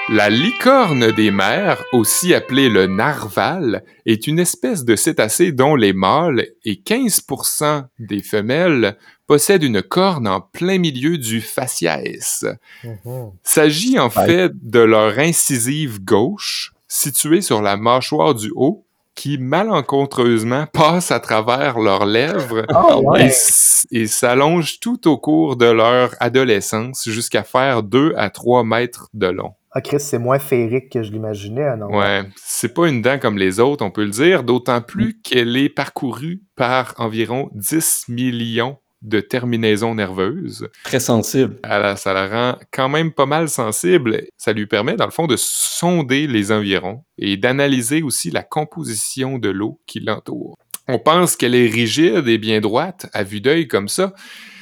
[0.09, 5.91] La licorne des mers, aussi appelée le narval, est une espèce de cétacé dont les
[5.91, 12.45] mâles et 15% des femelles possèdent une corne en plein milieu du faciès.
[12.85, 13.31] Mhm.
[13.43, 20.67] S'agit en fait de leur incisive gauche, située sur la mâchoire du haut, qui malencontreusement
[20.71, 23.31] passe à travers leurs lèvres Ah et, ouais.
[23.91, 29.27] et s'allonge tout au cours de leur adolescence jusqu'à faire 2 à 3 mètres de
[29.27, 29.51] long.
[29.77, 31.95] Ah, Chris, c'est moins féerique que je l'imaginais, non?
[31.95, 35.55] Ouais, c'est pas une dent comme les autres, on peut le dire, d'autant plus qu'elle
[35.55, 40.67] est parcourue par environ 10 millions de terminaisons nerveuses.
[40.83, 41.59] Très sensible.
[41.61, 44.23] Alors, ça la rend quand même pas mal sensible.
[44.35, 49.37] Ça lui permet, dans le fond, de sonder les environs et d'analyser aussi la composition
[49.37, 50.57] de l'eau qui l'entoure.
[50.87, 54.13] On pense qu'elle est rigide et bien droite, à vue d'œil comme ça,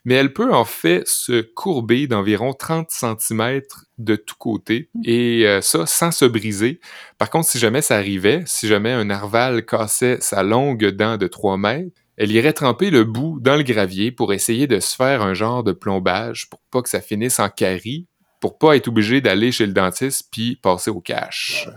[0.05, 3.61] mais elle peut en fait se courber d'environ 30 cm
[3.97, 6.79] de tous côtés, et euh, ça sans se briser.
[7.17, 11.27] Par contre, si jamais ça arrivait, si jamais un narval cassait sa longue dent de
[11.27, 15.21] 3 mètres, elle irait tremper le bout dans le gravier pour essayer de se faire
[15.21, 18.07] un genre de plombage pour pas que ça finisse en carie,
[18.39, 21.67] pour pas être obligé d'aller chez le dentiste puis passer au cash.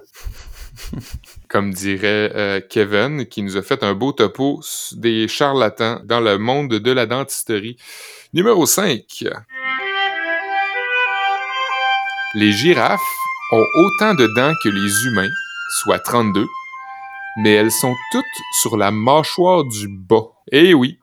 [1.49, 4.61] Comme dirait euh, Kevin, qui nous a fait un beau topo
[4.93, 7.77] des charlatans dans le monde de la dentisterie.
[8.33, 9.25] Numéro 5.
[12.35, 13.01] Les girafes
[13.53, 15.31] ont autant de dents que les humains,
[15.81, 16.45] soit 32,
[17.39, 18.25] mais elles sont toutes
[18.61, 20.27] sur la mâchoire du bas.
[20.53, 20.99] Eh oui,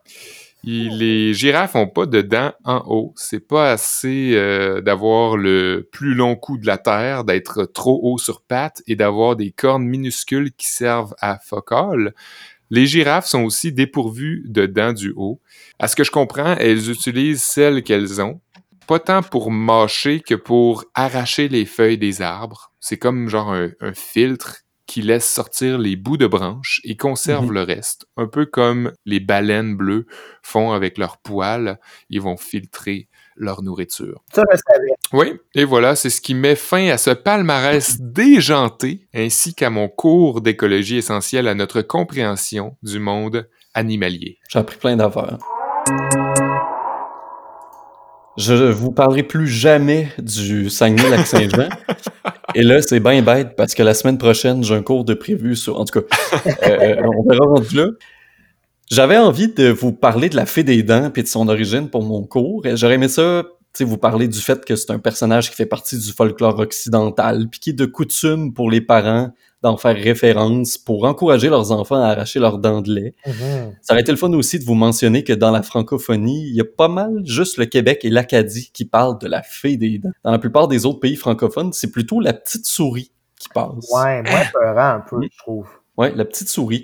[0.65, 3.13] il- les girafes ont pas de dents en haut.
[3.15, 8.17] C'est pas assez euh, d'avoir le plus long cou de la terre, d'être trop haut
[8.17, 12.13] sur pattes et d'avoir des cornes minuscules qui servent à focale.
[12.71, 15.39] Les girafes sont aussi dépourvues de dents du haut.
[15.80, 18.41] À ce que je comprends, elles utilisent celles qu'elles ont,
[18.88, 22.71] pas tant pour mâcher que pour arracher les feuilles des arbres.
[22.80, 27.45] C'est comme genre un, un filtre qui laisse sortir les bouts de branches et conserve
[27.48, 27.54] Mhm.
[27.54, 28.06] le reste.
[28.17, 30.06] Un peu comme les baleines bleues
[30.43, 31.80] font avec leurs poils.
[32.10, 34.24] Ils vont filtrer leur nourriture.
[34.34, 34.91] Ça, je savais.
[35.12, 39.88] Oui, et voilà, c'est ce qui met fin à ce palmarès déjanté, ainsi qu'à mon
[39.89, 44.38] cours d'écologie essentielle à notre compréhension du monde animalier.
[44.50, 45.38] J'ai appris plein d'affaires.
[48.38, 51.69] Je vous parlerai plus jamais du Saguenay-Lac-Saint-Jean.
[52.54, 55.56] Et là, c'est bien bête parce que la semaine prochaine, j'ai un cours de prévu
[55.56, 55.80] sur.
[55.80, 56.17] En tout cas,
[56.63, 57.88] euh, on verra rendu là.
[58.91, 62.04] J'avais envie de vous parler de la fée des dents et de son origine pour
[62.04, 62.62] mon cours.
[62.76, 63.43] J'aurais aimé ça,
[63.84, 67.60] vous parler du fait que c'est un personnage qui fait partie du folklore occidental, puis
[67.60, 69.32] qui est de coutume pour les parents
[69.65, 73.15] d'en faire référence pour encourager leurs enfants à arracher leurs dents de lait.
[73.25, 73.73] Mhm.
[73.82, 76.62] Ça aurait été le fun aussi de vous mentionner que dans la francophonie, il y
[76.62, 80.12] a pas mal juste le Québec et l'Acadie qui parlent de la fée des dents.
[80.23, 83.91] Dans la plupart des autres pays francophones, c'est plutôt la petite souris qui passe.
[83.91, 85.28] Ouais, moins peurant un peu, Mm.
[85.32, 85.67] je trouve.
[85.97, 86.84] Ouais, la petite souris.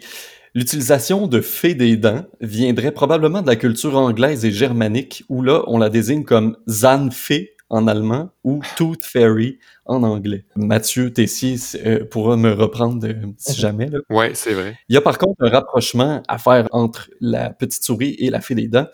[0.55, 5.63] L'utilisation de fée des dents viendrait probablement de la culture anglaise et germanique, où là,
[5.67, 10.45] on la désigne comme Zahnfee en allemand ou Tooth Fairy en anglais.
[10.55, 11.55] Mathieu Tessier
[11.85, 13.87] euh, pourra me reprendre euh, si jamais.
[13.87, 13.99] Là.
[14.09, 14.77] Ouais, c'est vrai.
[14.89, 18.41] Il y a par contre un rapprochement à faire entre la petite souris et la
[18.41, 18.87] fée des dents.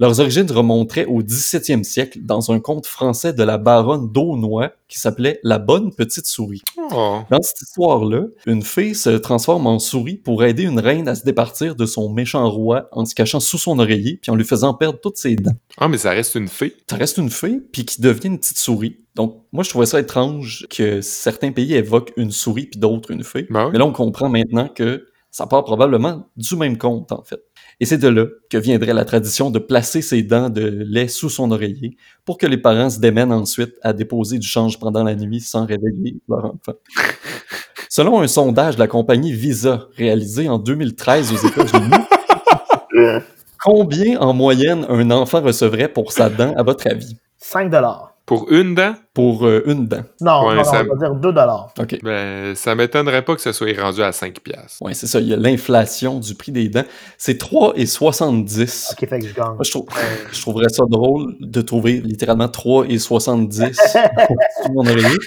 [0.00, 4.98] Leurs origines remonteraient au 17e siècle dans un conte français de la baronne d'Aulnoy qui
[4.98, 6.62] s'appelait La bonne petite souris.
[6.78, 7.20] Oh.
[7.30, 11.24] Dans cette histoire-là, une fée se transforme en souris pour aider une reine à se
[11.24, 14.74] départir de son méchant roi en se cachant sous son oreiller puis en lui faisant
[14.74, 15.56] perdre toutes ses dents.
[15.78, 16.74] Ah, mais ça reste une fée.
[16.90, 18.96] Ça reste une fée puis qui devient une petite souris.
[19.14, 23.24] Donc moi je trouvais ça étrange que certains pays évoquent une souris puis d'autres une
[23.24, 23.46] fée.
[23.50, 23.70] Ben oui.
[23.72, 27.40] Mais là on comprend maintenant que ça part probablement du même conte en fait.
[27.80, 31.28] Et c'est de là que viendrait la tradition de placer ses dents de lait sous
[31.28, 35.14] son oreiller pour que les parents se démènent ensuite à déposer du change pendant la
[35.14, 36.74] nuit sans réveiller leur enfant.
[37.88, 43.20] Selon un sondage de la compagnie Visa réalisé en 2013 aux États-Unis,
[43.62, 47.16] combien en moyenne un enfant recevrait pour sa dent à votre avis?
[47.38, 48.14] 5 dollars.
[48.24, 50.02] Pour une dent, Pour euh, une dent.
[50.22, 51.74] Non, Ouais, non, non, ça- on va dire 2 dollars.
[51.78, 51.98] OK.
[52.02, 54.80] ben, ça m'étonnerait pas que ça soit rendu à 5 piastres.
[54.80, 56.84] Ouais, c'est ça, il y a l'inflation du prix des dents.
[57.18, 58.92] C'est 3,70.
[58.92, 59.44] Ok, fait que je gagne.
[59.48, 59.88] Moi, je, trouve-
[60.32, 65.18] je trouverais ça drôle de trouver littéralement 3,70 sur mon oreiller.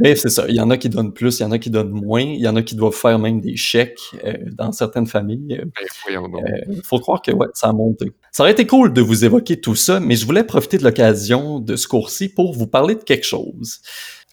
[0.00, 1.70] Mais c'est ça, il y en a qui donnent plus, il y en a qui
[1.70, 5.06] donnent moins, il y en a qui doivent faire même des chèques euh, dans certaines
[5.06, 5.60] familles.
[5.60, 5.64] Euh,
[6.08, 6.64] Ben.
[6.68, 8.12] Il faut croire que ouais, ça a monté.
[8.32, 11.58] Ça aurait été cool de vous évoquer tout ça, mais je voulais profiter de l'occasion
[11.60, 13.80] de ce cours-ci pour vous parler de quelque chose.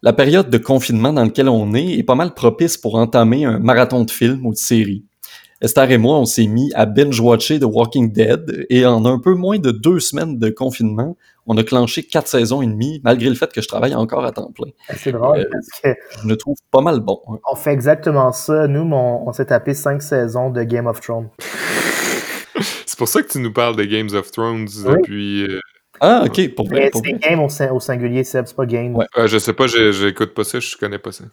[0.04, 3.60] La période de confinement dans laquelle on est est pas mal propice pour entamer un
[3.60, 5.06] marathon de films ou de séries.
[5.60, 9.34] Esther et moi, on s'est mis à binge-watcher The Walking Dead et en un peu
[9.34, 13.34] moins de deux semaines de confinement, on a clenché quatre saisons et demie, malgré le
[13.34, 14.68] fait que je travaille encore à temps plein.
[14.98, 17.20] C'est drôle Euh, parce que Je le trouve pas mal bon.
[17.30, 17.38] hein.
[17.52, 18.68] on fait exactement ça.
[18.68, 21.30] Nous, mon- on s'est tapé 5 saisons de Game of Thrones.
[22.86, 24.92] C'est pour ça que tu nous parles de Games of Thrones Oui.
[24.96, 25.44] depuis.
[25.44, 25.60] euh,
[26.00, 28.96] Ah, ok, pour vrai, c'est game au, sin- au singulier, Seb, c'est pas game.
[28.96, 29.06] Ouais.
[29.18, 31.24] euh, je sais pas, je- j'écoute pas ça, je connais pas ça.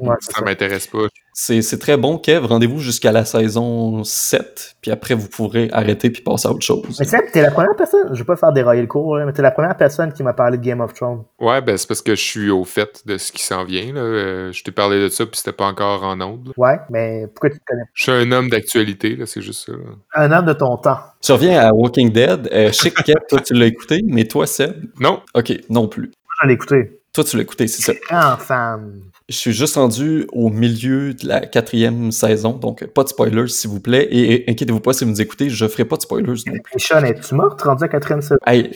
[0.00, 0.44] Ouais, Ça ça.
[0.44, 1.06] m'intéresse pas.
[1.40, 2.44] C'est c'est très bon, Kev.
[2.46, 6.96] Rendez-vous jusqu'à la saison 7, puis après, vous pourrez arrêter puis passer à autre chose.
[6.98, 9.32] Mais Seb, t'es la première personne, je vais pas faire dérailler le cours, là, mais
[9.32, 11.22] t'es la première personne qui m'a parlé de Game of Thrones.
[11.38, 13.92] Ouais, ben c'est parce que je suis au fait de ce qui s'en vient.
[13.92, 14.00] Là.
[14.00, 16.48] Euh, je t'ai parlé de ça, puis c'était pas encore en ondes.
[16.48, 16.52] là.
[16.56, 19.72] Ouais, mais pourquoi tu te connais Je suis un homme d'actualité, là, c'est juste ça.
[19.74, 19.78] là.
[20.16, 20.98] Un homme de ton temps.
[21.22, 22.48] Tu reviens à Walking Dead.
[22.52, 25.86] Euh, je sais que Kev, toi, tu l'as écouté, mais toi, Seb, Non, ok, non
[25.86, 26.06] plus.
[26.08, 27.00] Moi, je l'ai écouté.
[27.14, 27.92] Toi, tu l'as écouté, c'est ça.
[28.10, 29.02] Grand fan.
[29.30, 33.68] Je suis juste rendu au milieu de la quatrième saison, donc pas de spoilers, s'il
[33.68, 34.08] vous plaît.
[34.10, 36.80] Et, et inquiétez-vous pas si vous nous écoutez, je ferai pas de spoilers non plus.
[36.80, 38.36] Sean, es-tu morte rendu à quatrième saison?
[38.46, 38.70] Hey,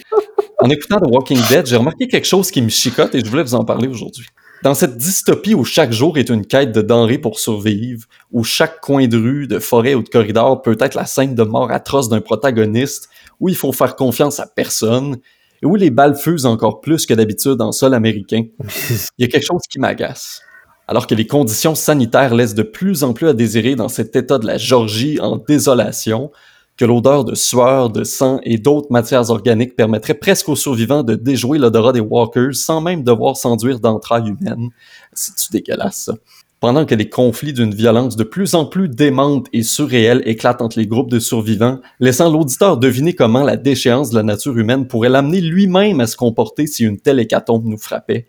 [0.59, 3.45] en écoutant The Walking Dead, j'ai remarqué quelque chose qui me chicote et je voulais
[3.45, 4.27] vous en parler aujourd'hui.
[4.63, 8.83] Dans cette dystopie où chaque jour est une quête de denrées pour survivre, où chaque
[8.83, 12.11] coin de rue, de forêt ou de corridor peut être la scène de mort atroce
[12.11, 13.09] d'un protagoniste,
[13.41, 15.17] où il faut faire confiance à personne,
[15.63, 18.45] et où les balles fusent encore plus que d'habitude en sol américain,
[19.19, 20.43] il y a quelque chose qui m'agace.
[20.89, 24.39] Alors que les conditions sanitaires laissent de plus en plus à désirer dans cet état
[24.39, 26.31] de la Georgie en désolation,
[26.77, 31.15] que l'odeur de sueur, de sang et d'autres matières organiques permettrait presque aux survivants de
[31.15, 34.71] déjouer l'odorat des walkers sans même devoir s'enduire d'entrailles humaines.
[35.13, 36.15] C'est-tu dégueulasse, ça?
[36.63, 40.79] Pendant que les conflits d'une violence de plus en plus démente et surréelle éclatent entre
[40.79, 45.09] les groupes de survivants, laissant l'auditeur deviner comment la déchéance de la nature humaine pourrait
[45.09, 48.29] l'amener lui-même à se comporter si une telle hécatombe nous frappait.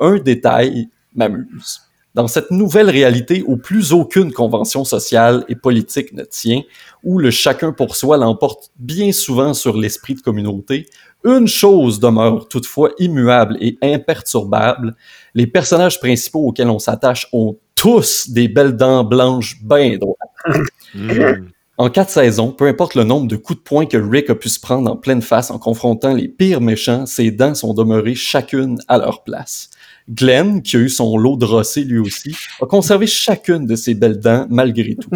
[0.00, 1.82] Un détail m'amuse.
[2.14, 6.62] Dans cette nouvelle réalité où plus aucune convention sociale et politique ne tient,
[7.02, 10.86] où le chacun pour soi l'emporte bien souvent sur l'esprit de communauté,
[11.22, 14.96] une chose demeure toutefois immuable et imperturbable,
[15.34, 20.62] les personnages principaux auxquels on s'attache ont tous des belles dents blanches bien droites.
[20.94, 21.48] Hmm.
[21.76, 24.48] En quatre saisons, peu importe le nombre de coups de poing que Rick a pu
[24.48, 28.78] se prendre en pleine face en confrontant les pires méchants, ses dents sont demeurées chacune
[28.88, 29.68] à leur place.
[30.08, 33.92] Glenn, qui a eu son lot de rossé lui aussi, a conservé chacune de ses
[33.92, 35.10] belles dents malgré tout.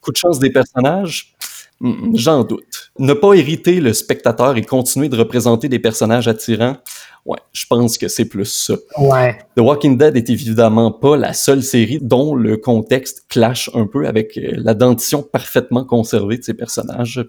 [0.00, 1.34] Coup de chance des personnages?
[2.14, 2.90] J'en doute.
[2.98, 6.76] Ne pas hériter le spectateur et continuer de représenter des personnages attirants?
[7.24, 8.74] Ouais, je pense que c'est plus ça.
[8.98, 9.38] Ouais.
[9.56, 14.06] The Walking Dead est évidemment pas la seule série dont le contexte clash un peu
[14.06, 17.24] avec euh, la dentition parfaitement conservée de ses personnages.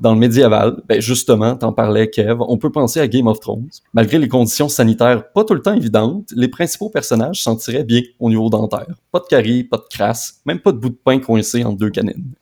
[0.00, 3.68] Dans le médiéval, ben justement, t'en parlais Kev, on peut penser à Game of Thrones.
[3.92, 8.02] Malgré les conditions sanitaires pas tout le temps évidentes, les principaux personnages s'en tiraient bien
[8.18, 8.88] au niveau dentaire.
[9.12, 11.90] Pas de carie, pas de crasse, même pas de bout de pain coincé entre deux
[11.90, 12.32] canines.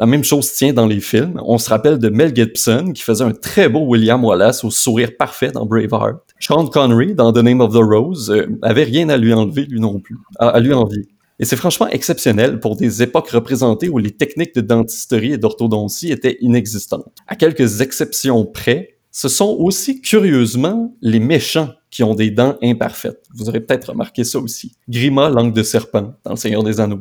[0.00, 1.40] La même chose tient dans les films.
[1.44, 5.16] On se rappelle de Mel Gibson qui faisait un très beau William Wallace au sourire
[5.18, 6.20] parfait dans Braveheart.
[6.38, 9.80] Sean Connery dans The Name of the Rose euh, avait rien à lui enlever lui
[9.80, 11.08] non plus, à, à lui envier.
[11.40, 16.12] Et c'est franchement exceptionnel pour des époques représentées où les techniques de dentisterie et d'orthodontie
[16.12, 17.12] étaient inexistantes.
[17.26, 23.24] À quelques exceptions près, ce sont aussi curieusement les méchants qui ont des dents imparfaites.
[23.34, 24.76] Vous aurez peut-être remarqué ça aussi.
[24.88, 27.00] Grima, langue de serpent dans Le Seigneur des Anneaux.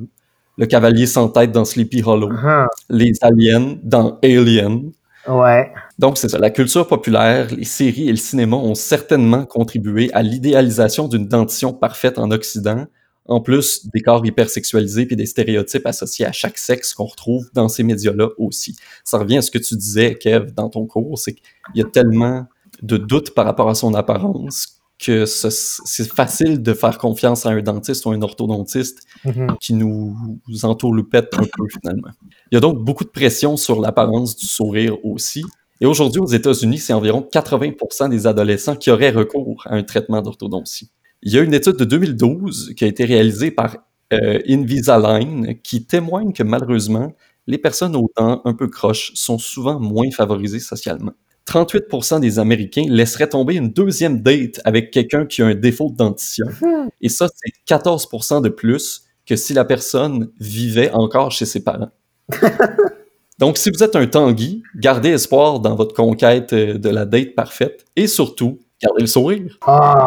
[0.58, 4.92] Le cavalier sans tête dans Sleepy Hollow Ah, les aliens dans Alien,
[5.28, 5.72] Ouais.
[6.00, 6.38] Donc, c'est ça.
[6.40, 11.74] La culture populaire, les séries et le cinéma ont certainement contribué à l'idéalisation d'une dentition
[11.74, 12.86] parfaite en Occident,
[13.26, 17.68] en plus des corps hypersexualisés puis des stéréotypes associés à chaque sexe qu'on retrouve dans
[17.68, 18.78] ces médias-là aussi.
[19.04, 21.44] Ça revient à ce que tu disais, Kev, dans ton cours, c'est qu'il
[21.76, 22.46] y a tellement
[22.82, 27.62] de doutes par rapport à son apparence que c'est facile de faire confiance à un
[27.62, 29.56] dentiste ou un orthodontiste Mhm.
[29.62, 30.16] qui nous
[30.64, 32.10] entourloupette un peu finalement.
[32.52, 35.44] Il y a donc beaucoup de pression sur l'apparence du sourire aussi.
[35.82, 40.22] Et aujourd'hui, aux États-Unis, c'est environ 80% des adolescents qui auraient recours à un traitement
[40.24, 40.90] d'orthodontie.
[41.22, 43.78] Il y a une étude de 2012 qui a été réalisée par
[44.14, 47.14] euh, Invisalign qui témoigne que malheureusement,
[47.46, 51.12] les personnes aux dents un peu croches sont souvent moins favorisées socialement.
[51.48, 55.96] 38% des Américains laisseraient tomber une deuxième date avec quelqu'un qui a un défaut de
[55.96, 56.46] dentition.
[57.02, 61.92] Et ça, c'est 14% de plus que si la personne vivait encore chez ses parents.
[63.40, 67.36] Donc, si vous êtes un Tanguy, gardez espoir dans votre conquête euh, de la date
[67.36, 69.58] parfaite et surtout, gardez le sourire.
[69.62, 70.06] Ah,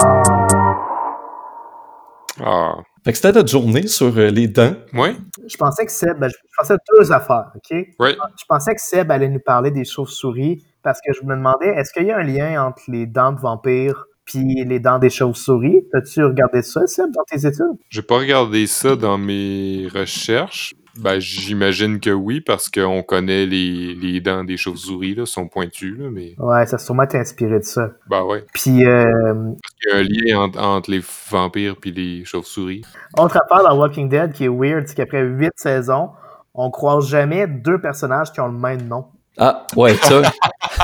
[2.43, 2.75] Ah.
[3.05, 4.75] Fait que c'était notre journée sur euh, les dents.
[4.93, 5.17] Ouais?
[5.47, 7.71] je pensais que Seb, ben, je pensais à deux affaires, OK?
[7.99, 8.17] Ouais.
[8.39, 11.93] Je pensais que Seb allait nous parler des chauves-souris parce que je me demandais, est-ce
[11.93, 15.83] qu'il y a un lien entre les dents de vampire puis les dents des chauves-souris?
[15.93, 17.79] As-tu regardé ça, Seb, dans tes études?
[17.89, 20.75] J'ai pas regardé ça dans mes recherches.
[20.99, 25.95] Ben, j'imagine que oui, parce qu'on connaît les, les dents des chauves-souris, là, sont pointues,
[25.97, 26.35] là, mais...
[26.39, 27.91] Ouais, ça a sûrement été inspiré de ça.
[28.09, 28.45] Ben ouais.
[28.53, 29.53] Puis, euh,
[29.87, 31.01] Il y a un lien entre, entre les
[31.31, 32.83] vampires puis les chauves-souris.
[33.17, 36.11] autre affaire dans Walking Dead qui est weird, c'est qu'après huit saisons,
[36.55, 39.07] on croise jamais deux personnages qui ont le même nom.
[39.39, 40.23] Ah, ouais, ça.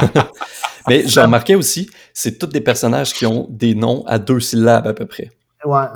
[0.89, 4.87] Mais j'ai remarqué aussi, c'est tous des personnages qui ont des noms à deux syllabes
[4.87, 5.31] à peu près.
[5.65, 5.87] Ouais,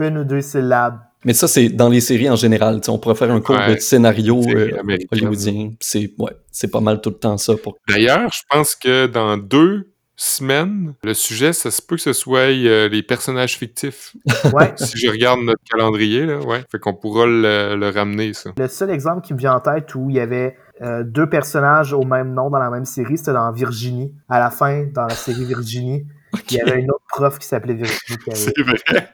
[0.00, 1.00] une ou deux syllabes.
[1.24, 2.80] Mais ça, c'est dans les séries en général.
[2.88, 4.70] On pourrait faire un cours Ouais, de scénario euh,
[5.10, 5.72] hollywoodien.
[5.80, 7.54] C'est ouais, c'est pas mal tout le temps ça.
[7.56, 7.76] Pour...
[7.88, 12.50] D'ailleurs, je pense que dans deux semaines, le sujet, ça se peut que ce soit
[12.50, 14.14] euh, les personnages fictifs.
[14.52, 14.72] Ouais.
[14.76, 16.62] si je regarde notre calendrier, là, ouais.
[16.70, 18.50] Fait qu'on pourra le, le ramener, ça.
[18.56, 21.92] Le seul exemple qui me vient en tête où il y avait euh, deux personnages
[21.92, 24.12] au même nom dans la même série, c'était dans Virginie.
[24.28, 26.06] À la fin, dans la série Virginie,
[26.50, 28.18] il y avait une autre prof qui s'appelait Virginie.
[28.24, 29.08] qui avait- C'est vrai.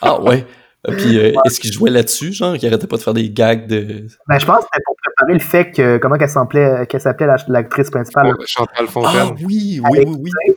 [0.00, 0.46] Ah ouais.
[0.88, 3.68] Euh, Puis euh, est-ce qu'il jouait là-dessus, genre, qu'il arrêtait pas de faire des gags
[3.68, 4.06] de.
[4.28, 7.26] Ben, je pense que c'était pour préparer le fait que comment qu'elle s'appelait, qu'elle s'appelait
[7.28, 8.34] la- l'actrice principale.
[8.46, 9.36] Chantal Ah Fontaine.
[9.46, 10.54] oui, oui, oui, oui.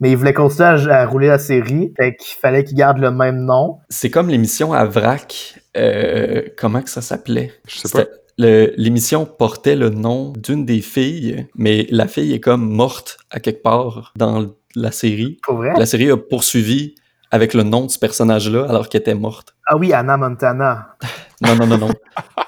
[0.00, 3.10] Mais il voulait continuer à, à rouler la série, fait qu'il fallait qu'il garde le
[3.10, 3.78] même nom.
[3.90, 5.58] C'est comme l'émission à Vrac.
[5.76, 7.52] euh, comment que ça s'appelait?
[7.68, 8.04] Je sais pas.
[8.38, 13.62] L'émission portait le nom d'une des filles, mais la fille est comme morte à quelque
[13.62, 15.38] part dans la série.
[15.42, 15.72] Pour vrai?
[15.78, 16.94] La série a poursuivi
[17.30, 19.54] avec le nom de ce personnage-là alors qu'elle était morte.
[19.66, 20.96] Ah oui, Anna Montana.
[21.42, 21.90] Non, non, non, non.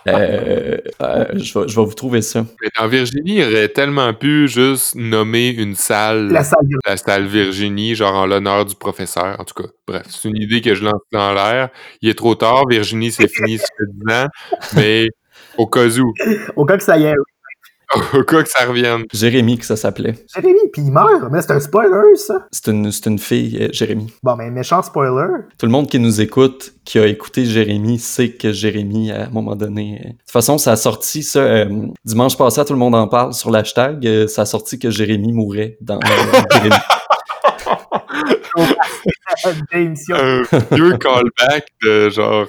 [0.07, 2.47] Euh, euh, je, vais, je vais vous trouver ça.
[2.62, 6.99] Mais dans Virginie, il aurait tellement pu juste nommer une salle, La la, salle Virginie.
[7.05, 9.39] salle Virginie, genre en l'honneur du professeur.
[9.39, 11.68] En tout cas, bref, c'est une idée que je lance dans l'air.
[12.01, 14.26] Il est trop tard, Virginie, c'est fini, ça fait 10 ans,
[14.76, 15.09] mais
[15.59, 16.13] au cas où,
[16.57, 17.15] Au cas que ça y est.
[18.15, 19.05] au cas que ça revienne.
[19.15, 20.15] Jérémy, que ça s'appelait.
[20.35, 21.25] Jérémy, puis il meurt.
[21.33, 22.47] Mais c'est un spoiler, ça.
[22.53, 24.13] C'est une, c'est une fille, euh, Jérémy.
[24.23, 25.27] Bon, mais méchant spoiler.
[25.59, 29.31] Tout le monde qui nous écoute, qui a écouté Jérémy, sait que Jérémy, à un
[29.31, 30.01] moment donné...
[30.05, 33.09] euh, De toute façon, ça a sorti, ça, euh, dimanche passé, tout le monde en
[33.09, 36.77] parle sur l'hashtag, euh, ça a sorti que Jérémy mourait dans euh, Jérémy.
[39.73, 40.17] D'émission.
[40.17, 42.49] Un vieux callback de genre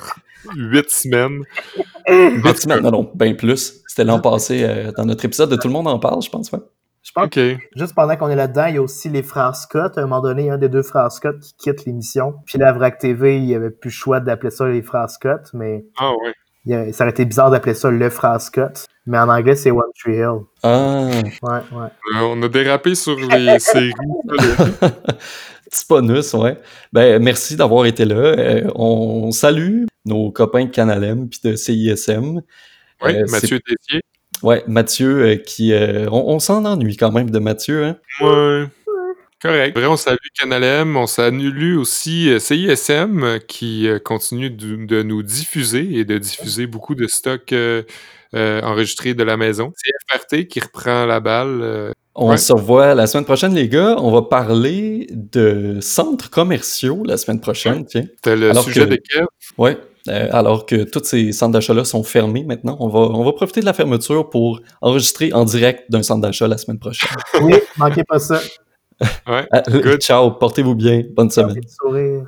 [0.55, 1.43] 8 semaines.
[2.07, 3.81] Huit semaines, non, non, bien plus.
[3.87, 6.51] C'était l'an passé, euh, dans notre épisode de Tout le monde en parle, je pense,
[6.51, 6.59] ouais.
[7.01, 7.39] Je pense OK.
[7.75, 9.97] Juste pendant qu'on est là-dedans, il y a aussi les frères Scott.
[9.97, 12.35] À un moment donné, il y a un des deux frères Scott qui quitte l'émission.
[12.45, 15.49] Puis la Vrac TV, il n'y avait plus le choix d'appeler ça les frères Scott,
[15.53, 16.33] mais Ah ouais.
[16.65, 18.85] il y a- ça aurait été bizarre d'appeler ça le frère Scott.
[19.05, 20.41] Mais en anglais, c'est One Tree Hill.
[20.61, 21.05] Ah,
[21.41, 21.87] Ouais, ouais.
[22.15, 23.91] Euh, on a dérapé sur les séries.
[25.69, 26.59] petit bonus, ouais.
[26.93, 28.15] Ben, merci d'avoir été là.
[28.15, 32.41] Euh, on salue nos copains de Canalem puis de CISM.
[33.01, 34.01] Oui, Euh, Mathieu Tessier.
[34.41, 35.73] Ouais, Mathieu, euh, qui...
[35.73, 37.97] on on s'en ennuie quand même de Mathieu, hein.
[38.21, 38.65] Ouais.
[39.41, 39.77] Correct.
[39.77, 46.03] Après, on salue Canalem, on salue aussi CISM qui continue de, de nous diffuser et
[46.03, 47.53] de diffuser beaucoup de stocks
[48.35, 49.71] euh, enregistrés de la maison.
[50.11, 51.59] CFRT qui reprend la balle.
[51.61, 52.37] euh, On Ouais.
[52.37, 53.95] se revoit la semaine prochaine, les gars.
[53.99, 58.05] On va parler de centres commerciaux la semaine prochaine, tiens.
[58.15, 59.25] C'était le Alors sujet que- de Kev.
[59.57, 59.77] Ouais.
[60.09, 63.59] Euh, alors que tous ces centres d'achat-là sont fermés maintenant, on va, on va profiter
[63.61, 67.09] de la fermeture pour enregistrer en direct d'un centre d'achat la semaine prochaine.
[67.41, 68.41] Oui, manquez pas ça.
[69.27, 69.47] Ouais.
[69.51, 70.01] Ah, Good.
[70.01, 71.61] ciao, portez-vous bien, bonne semaine.
[71.67, 72.23] Sourire.